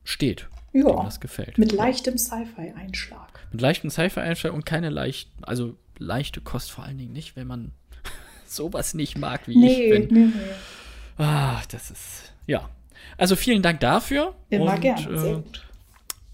steht. 0.03 0.47
Ja, 0.71 1.03
das 1.03 1.19
gefällt. 1.19 1.57
mit 1.57 1.71
leichtem 1.71 2.17
Sci-Fi-Einschlag. 2.17 3.39
Mit 3.51 3.61
leichten 3.61 3.89
Sci-Fi-Einstellungen 3.89 4.61
und 4.61 4.65
keine 4.65 4.89
leicht, 4.89 5.31
also 5.41 5.75
leichte 5.97 6.41
Kost 6.41 6.71
vor 6.71 6.83
allen 6.83 6.97
Dingen 6.99 7.13
nicht, 7.13 7.35
wenn 7.35 7.47
man 7.47 7.71
sowas 8.47 8.93
nicht 8.93 9.17
mag 9.17 9.47
wie 9.47 9.51
ich 9.53 9.57
Nee, 9.57 9.89
bin. 9.99 10.07
nee, 10.13 10.25
nee. 10.35 11.23
Ah, 11.23 11.61
das 11.71 11.91
ist, 11.91 12.33
ja. 12.45 12.69
Also 13.17 13.35
vielen 13.35 13.61
Dank 13.61 13.79
dafür. 13.79 14.35
Immer 14.49 14.75
Und. 14.75 14.99
Sehr 14.99 15.37
äh, 15.37 15.43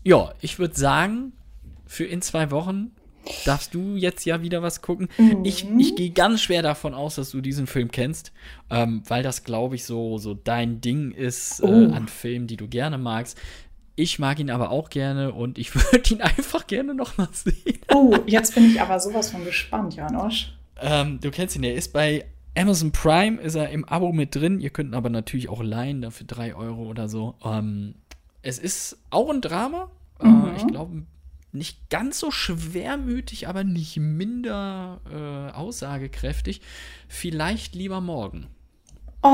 ja, 0.04 0.34
ich 0.42 0.60
würde 0.60 0.76
sagen, 0.76 1.32
für 1.86 2.06
in 2.06 2.22
zwei 2.22 2.52
Wochen 2.52 2.92
darfst 3.46 3.74
du 3.74 3.96
jetzt 3.96 4.24
ja 4.26 4.42
wieder 4.44 4.62
was 4.62 4.82
gucken. 4.82 5.10
Mhm. 5.18 5.44
Ich, 5.44 5.66
ich 5.80 5.96
gehe 5.96 6.12
ganz 6.12 6.42
schwer 6.42 6.62
davon 6.62 6.94
aus, 6.94 7.16
dass 7.16 7.32
du 7.32 7.42
diesen 7.42 7.66
Film 7.66 7.90
kennst, 7.90 8.32
ähm, 8.70 9.02
weil 9.08 9.24
das, 9.24 9.44
glaube 9.44 9.76
ich, 9.76 9.84
so, 9.86 10.18
so 10.20 10.34
dein 10.36 10.80
Ding 10.82 11.12
ist 11.12 11.60
äh, 11.62 11.66
Oh. 11.66 11.92
an 11.92 12.08
Filmen, 12.08 12.46
die 12.48 12.58
du 12.58 12.68
gerne 12.68 12.98
magst. 12.98 13.38
Ich 13.96 14.20
mag 14.20 14.40
ihn 14.40 14.52
aber 14.52 14.70
auch 14.72 14.90
gerne 14.90 15.32
und 15.34 15.58
ich 15.58 15.74
würde 15.92 16.14
ihn 16.14 16.22
einfach 16.22 16.68
gerne 16.68 16.94
noch 16.94 17.18
mal 17.18 17.30
sehen. 17.32 17.80
Oh, 17.94 18.16
jetzt 18.28 18.54
bin 18.54 18.66
ich 18.70 18.80
aber 18.82 19.00
sowas 19.00 19.32
von 19.32 19.44
gespannt, 19.44 19.96
Janosch. 19.96 20.54
Ähm, 20.80 21.20
du 21.22 21.32
kennst 21.32 21.56
ihn, 21.56 21.62
der 21.64 21.74
ist 21.76 21.94
bei 21.94 22.26
Amazon 22.58 22.92
Prime, 22.92 23.42
ist 23.42 23.56
er 23.56 23.70
im 23.70 23.86
Abo 23.86 24.12
mit 24.12 24.36
drin. 24.36 24.60
Ihr 24.60 24.70
könnt 24.70 24.92
ihn 24.92 24.96
aber 24.96 25.10
natürlich 25.10 25.50
auch 25.50 25.64
leihen, 25.64 26.02
dafür 26.02 26.28
3 26.28 26.56
Euro 26.56 26.84
oder 26.84 27.08
so. 27.10 27.36
Ähm, 27.44 27.96
es 28.44 28.60
ist 28.60 28.98
auch 29.10 29.30
ein 29.30 29.42
Drama. 29.42 29.90
Mhm. 30.22 30.46
Äh, 30.46 30.56
ich 30.58 30.68
glaube, 30.68 31.04
nicht 31.56 31.90
ganz 31.90 32.20
so 32.20 32.32
schwermütig, 32.32 33.48
aber 33.48 33.64
nicht 33.64 33.98
minder 33.98 35.02
äh, 35.12 35.56
aussagekräftig. 35.56 36.62
Vielleicht 37.08 37.76
lieber 37.76 38.02
morgen. 38.02 38.48
Oh, 39.24 39.28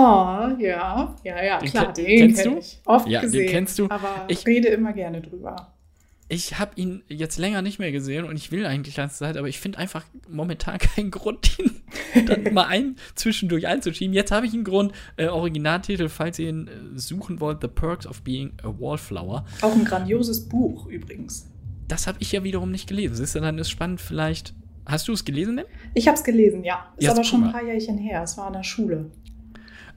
ja, 0.57 1.15
ja, 1.23 1.43
ja, 1.43 1.60
Den 1.60 1.69
klar, 1.69 1.91
ken- 1.93 2.05
den 2.05 2.17
kennst 2.19 2.43
kenn 2.43 2.53
du? 2.53 2.60
ich. 2.60 2.79
Oft 2.86 3.07
Ja, 3.07 3.19
den 3.19 3.25
gesehen. 3.31 3.49
kennst 3.49 3.77
du. 3.79 3.89
Aber 3.89 4.25
Ich- 4.29 4.39
ich 4.39 4.47
rede 4.47 4.69
immer 4.69 4.93
gerne 4.93 5.21
drüber. 5.21 5.73
Ich 6.29 6.57
habe 6.60 6.71
ihn 6.75 7.03
jetzt 7.10 7.38
länger 7.38 7.62
nicht 7.62 7.77
mehr 7.77 7.91
gesehen 7.91 8.23
und 8.23 8.38
ich 8.38 8.53
will 8.53 8.65
eigentlich 8.65 8.95
die 8.95 9.01
ganze 9.01 9.17
Zeit, 9.17 9.36
aber 9.36 9.49
ich 9.49 9.60
finde 9.60 9.79
einfach 9.79 10.05
momentan 10.29 10.77
keinen 10.95 11.12
Grund, 11.12 11.60
ihn 11.60 11.81
dann 12.25 12.53
mal 12.53 12.67
ein 12.67 12.95
zwischendurch 13.15 13.67
einzuschieben. 13.67 14.13
Jetzt 14.13 14.31
habe 14.31 14.45
ich 14.45 14.53
einen 14.53 14.63
Grund. 14.63 14.93
Äh, 15.17 15.27
Originaltitel, 15.27 16.07
falls 16.07 16.39
ihr 16.39 16.47
ihn 16.47 16.67
äh, 16.69 16.97
suchen 16.97 17.41
wollt: 17.41 17.60
The 17.62 17.67
Perks 17.67 18.07
of 18.07 18.21
Being 18.21 18.53
a 18.63 18.67
Wallflower. 18.69 19.43
Auch 19.60 19.73
ein 19.73 19.84
grandioses 19.84 20.47
Buch 20.47 20.86
übrigens. 20.86 21.50
Das 21.91 22.08
habe 22.08 22.17
ich 22.21 22.32
ja 22.32 22.41
wiederum 22.43 22.71
nicht 22.71 22.88
gelesen. 22.88 23.15
Siehst 23.15 23.36
du, 23.36 23.41
dann 23.41 23.58
ist 23.58 23.69
spannend, 23.69 23.99
vielleicht. 23.99 24.54
Hast 24.86 25.10
du 25.10 25.13
es 25.13 25.25
gelesen 25.25 25.58
denn? 25.58 25.65
Ich 25.93 26.08
habe 26.08 26.17
es 26.17 26.23
gelesen, 26.23 26.63
ja. 26.63 26.88
Ist 26.95 27.04
Jetzt 27.04 27.12
aber 27.12 27.23
schon 27.25 27.43
ein 27.43 27.51
paar 27.51 27.63
Jährchen 27.63 27.97
her. 27.97 28.23
Es 28.23 28.38
war 28.38 28.47
in 28.47 28.54
der 28.54 28.63
Schule. 28.63 29.12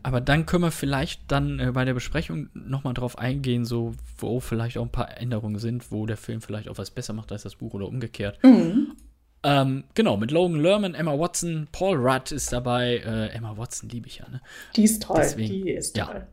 Aber 0.03 0.21
dann 0.21 0.45
können 0.45 0.65
wir 0.65 0.71
vielleicht 0.73 1.23
dann 1.29 1.61
äh, 1.61 1.71
bei 1.73 1.85
der 1.85 1.95
Besprechung 1.95 2.51
nochmal 2.53 2.95
drauf 2.95 3.17
eingehen, 3.17 3.65
so 3.65 3.93
wo 4.19 4.41
vielleicht 4.41 4.77
auch 4.77 4.83
ein 4.83 4.91
paar 4.91 5.19
Änderungen 5.19 5.59
sind, 5.59 5.93
wo 5.93 6.05
der 6.05 6.17
Film 6.17 6.43
vielleicht 6.43 6.69
auch 6.69 6.79
was 6.79 6.91
besser 6.91 7.13
macht 7.13 7.31
als 7.31 7.45
das 7.45 7.55
Buch 7.55 7.75
oder 7.75 7.87
umgekehrt. 7.87 8.43
Mhm. 8.43 8.97
Ähm, 9.45 9.85
genau, 9.95 10.17
mit 10.17 10.33
Logan 10.33 10.61
Lerman, 10.61 10.95
Emma 10.95 11.17
Watson, 11.17 11.69
Paul 11.71 11.97
Rudd 11.97 12.33
ist 12.33 12.53
dabei. 12.53 12.97
Äh, 13.07 13.29
Emma 13.29 13.57
Watson 13.57 13.89
liebe 13.89 14.09
ich 14.09 14.19
ja, 14.19 14.29
ne? 14.29 14.41
Die 14.75 14.83
ist 14.83 15.03
toll. 15.03 15.21
Deswegen, 15.21 15.65
die 15.65 15.71
ist 15.71 15.97
ja. 15.97 16.07
toll. 16.07 16.27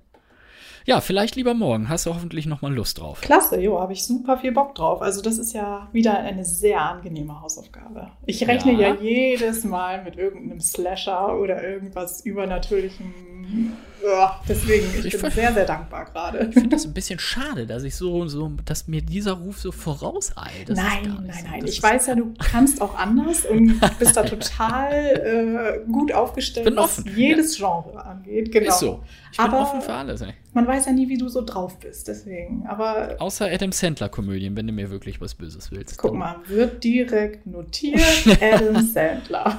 Ja, 0.85 0.99
vielleicht 1.01 1.35
lieber 1.35 1.53
morgen. 1.53 1.89
Hast 1.89 2.05
du 2.05 2.13
hoffentlich 2.13 2.45
noch 2.45 2.61
mal 2.61 2.73
Lust 2.73 2.99
drauf. 2.99 3.21
Klasse, 3.21 3.59
jo, 3.59 3.79
habe 3.79 3.93
ich 3.93 4.03
super 4.03 4.37
viel 4.37 4.51
Bock 4.51 4.75
drauf. 4.75 5.01
Also 5.01 5.21
das 5.21 5.37
ist 5.37 5.53
ja 5.53 5.87
wieder 5.91 6.17
eine 6.17 6.43
sehr 6.43 6.81
angenehme 6.81 7.41
Hausaufgabe. 7.41 8.11
Ich 8.25 8.47
rechne 8.47 8.73
Ja. 8.73 8.89
ja, 8.89 8.95
jedes 9.01 9.63
Mal 9.63 10.03
mit 10.03 10.15
irgendeinem 10.17 10.59
Slasher 10.59 11.37
oder 11.39 11.63
irgendwas 11.63 12.21
Übernatürlichem. 12.21 13.73
Ja, 14.03 14.39
deswegen, 14.47 14.85
ich, 14.97 15.05
Ich 15.05 15.11
bin 15.11 15.19
ver- 15.21 15.31
sehr, 15.31 15.53
sehr 15.53 15.65
dankbar 15.65 16.05
gerade. 16.05 16.45
Ich 16.47 16.53
finde 16.53 16.69
das 16.69 16.85
ein 16.85 16.93
bisschen 16.93 17.19
schade, 17.19 17.67
dass 17.67 17.83
ich 17.83 17.95
so, 17.95 18.27
so, 18.27 18.51
dass 18.65 18.87
mir 18.87 19.01
dieser 19.01 19.33
Ruf 19.33 19.59
so 19.59 19.71
vorauseilt. 19.71 20.67
Das 20.69 20.77
nein, 20.77 21.03
nein, 21.27 21.35
so. 21.43 21.47
nein. 21.49 21.65
Ich 21.65 21.81
weiß 21.83 22.07
ja, 22.07 22.15
du 22.15 22.33
kannst 22.39 22.81
auch 22.81 22.95
anders 22.97 23.45
und 23.45 23.79
bist 23.99 24.17
da 24.17 24.23
total 24.23 25.81
äh, 25.85 25.91
gut 25.91 26.11
aufgestellt, 26.13 26.65
Bin 26.65 26.75
was 26.77 26.99
offen, 26.99 27.11
jedes 27.15 27.57
Genre 27.57 28.03
angeht. 28.03 28.51
Genau. 28.51 28.69
Ist 28.69 28.79
so. 28.79 29.03
Ich 29.31 29.37
bin 29.37 29.45
Aber- 29.47 29.61
offen 29.61 29.81
für 29.81 29.93
alles, 29.93 30.21
ey. 30.21 30.33
Man 30.53 30.67
weiß 30.67 30.87
ja 30.87 30.91
nie, 30.91 31.07
wie 31.07 31.17
du 31.17 31.29
so 31.29 31.45
drauf 31.45 31.79
bist, 31.79 32.09
deswegen. 32.09 32.65
Aber 32.67 33.15
Außer 33.19 33.45
Adam 33.49 33.71
Sandler-Komödien, 33.71 34.57
wenn 34.57 34.67
du 34.67 34.73
mir 34.73 34.89
wirklich 34.89 35.21
was 35.21 35.33
Böses 35.35 35.71
willst. 35.71 35.97
guck 35.97 36.11
Dann- 36.11 36.19
mal, 36.19 36.35
wird 36.47 36.83
direkt 36.83 37.45
notiert 37.47 38.01
Adam 38.41 38.81
Sandler. 38.85 39.57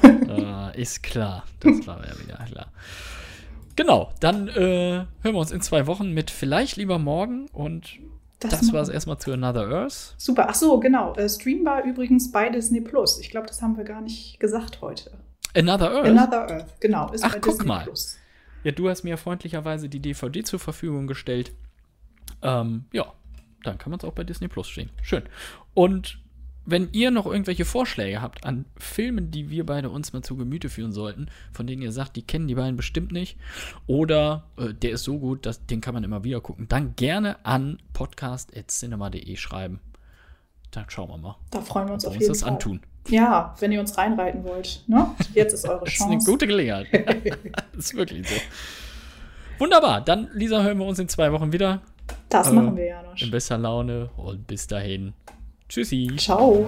Äh, 0.75 0.81
ist 0.83 1.03
klar. 1.03 1.45
Das 1.61 1.87
war 1.87 2.01
ja 2.07 2.13
wieder 2.21 2.45
klar. 2.45 2.67
Genau, 3.77 4.13
dann 4.21 4.49
äh, 4.49 4.53
hören 4.53 5.07
wir 5.23 5.35
uns 5.35 5.51
in 5.51 5.61
zwei 5.61 5.87
Wochen 5.87 6.13
mit 6.13 6.31
vielleicht 6.31 6.77
lieber 6.77 6.99
morgen 6.99 7.47
und 7.53 7.99
das, 8.39 8.63
machen 8.63 8.75
war 8.75 8.83
es 8.83 8.89
erstmal 8.89 9.19
zu 9.19 9.33
Another 9.33 9.69
Earth. 9.69 10.15
Super. 10.19 10.47
Ach 10.49 10.55
so, 10.55 10.81
genau. 10.81 11.15
Äh, 11.15 11.29
streambar 11.29 11.85
übrigens 11.85 12.33
bei 12.33 12.49
Disney 12.49 12.81
Plus. 12.81 13.19
Ich 13.21 13.31
glaube, 13.31 13.47
das 13.47 13.63
haben 13.63 13.77
wir 13.77 13.85
gar 13.85 14.01
nicht 14.01 14.41
gesagt 14.41 14.81
heute. 14.81 15.13
Another 15.55 15.93
Earth? 15.93 16.07
Another 16.07 16.51
Earth, 16.51 16.81
genau. 16.81 17.11
Ist 17.13 17.25
Ach, 17.25 17.33
bei 17.33 17.41
guck 17.41 17.53
Disney 17.55 17.69
mal. 17.69 17.85
Plus. 17.85 18.19
Ja, 18.65 18.73
du 18.73 18.89
hast 18.89 19.05
mir 19.05 19.17
freundlicherweise 19.17 19.89
die 19.89 20.01
DVD 20.01 20.43
zur 20.43 20.59
Verfügung 20.59 21.07
gestellt. 21.07 21.53
Ähm, 22.43 22.85
ja, 22.93 23.13
dann 23.63 23.79
kann 23.79 23.91
man 23.91 24.01
es 24.01 24.05
auch 24.05 24.13
bei 24.13 24.25
Disney 24.25 24.49
Plus 24.49 24.69
stehen. 24.69 24.91
Schön. 25.03 25.23
Und 25.75 26.19
wenn 26.65 26.89
ihr 26.93 27.11
noch 27.11 27.27
irgendwelche 27.27 27.65
Vorschläge 27.65 28.23
habt 28.23 28.45
an 28.45 28.65
Filmen, 28.77 29.31
die 29.31 29.51
wir 29.51 29.67
beide 29.67 29.91
uns 29.91 30.13
mal 30.13 30.23
zu 30.23 30.37
Gemüte 30.37 30.69
führen 30.69 30.93
sollten, 30.93 31.27
von 31.53 31.67
denen 31.67 31.83
ihr 31.83 31.93
sagt, 31.93 32.17
die 32.17 32.23
kennen 32.23 32.47
die 32.49 32.55
beiden 32.55 32.77
bestimmt 32.77 33.11
nicht, 33.13 33.37
oder 33.87 34.45
äh, 34.57 34.73
der 34.73 34.93
ist 34.93 35.05
so 35.05 35.19
gut, 35.19 35.45
dass, 35.47 35.67
den 35.67 35.81
kann 35.81 35.95
man 35.95 36.05
immer 36.05 36.25
wieder 36.25 36.41
gucken, 36.41 36.69
dann 36.69 36.95
gerne 36.97 37.45
an 37.45 37.79
podcast.cinema.de 37.93 39.37
schreiben. 39.37 39.81
Dann 40.71 40.85
schauen 40.89 41.09
wir 41.11 41.19
mal, 41.19 41.37
Da 41.51 41.61
freuen 41.61 41.89
wir 41.89 41.95
uns 41.95 42.05
auf 42.07 42.13
wir 42.13 42.17
uns 42.17 42.23
jeden 42.23 42.33
das 42.33 42.43
Fall. 42.43 42.53
antun. 42.53 42.81
Ja, 43.09 43.55
wenn 43.59 43.73
ihr 43.73 43.81
uns 43.81 43.99
reinreiten 43.99 44.45
wollt. 44.45 44.85
Ne? 44.87 45.07
Jetzt 45.35 45.53
ist 45.55 45.69
eure 45.69 45.81
Das 45.85 45.95
ist 45.95 46.03
eine 46.03 46.13
Chance. 46.13 46.31
gute 46.31 46.47
Gelegenheit. 46.47 46.87
das 47.73 47.73
ist 47.87 47.95
wirklich 47.95 48.27
so. 48.29 48.37
Wunderbar, 49.59 50.01
dann, 50.01 50.29
Lisa, 50.33 50.63
hören 50.63 50.79
wir 50.79 50.87
uns 50.87 50.99
in 50.99 51.09
zwei 51.09 51.31
Wochen 51.33 51.53
wieder. 51.53 51.83
Das 52.29 52.49
Äh, 52.49 52.53
machen 52.53 52.77
wir, 52.77 52.87
Janosch. 52.87 53.23
In 53.23 53.31
besser 53.31 53.59
Laune 53.59 54.11
und 54.17 54.47
bis 54.47 54.67
dahin. 54.67 55.13
Tschüssi. 55.73 56.07
Ciao. 56.19 56.67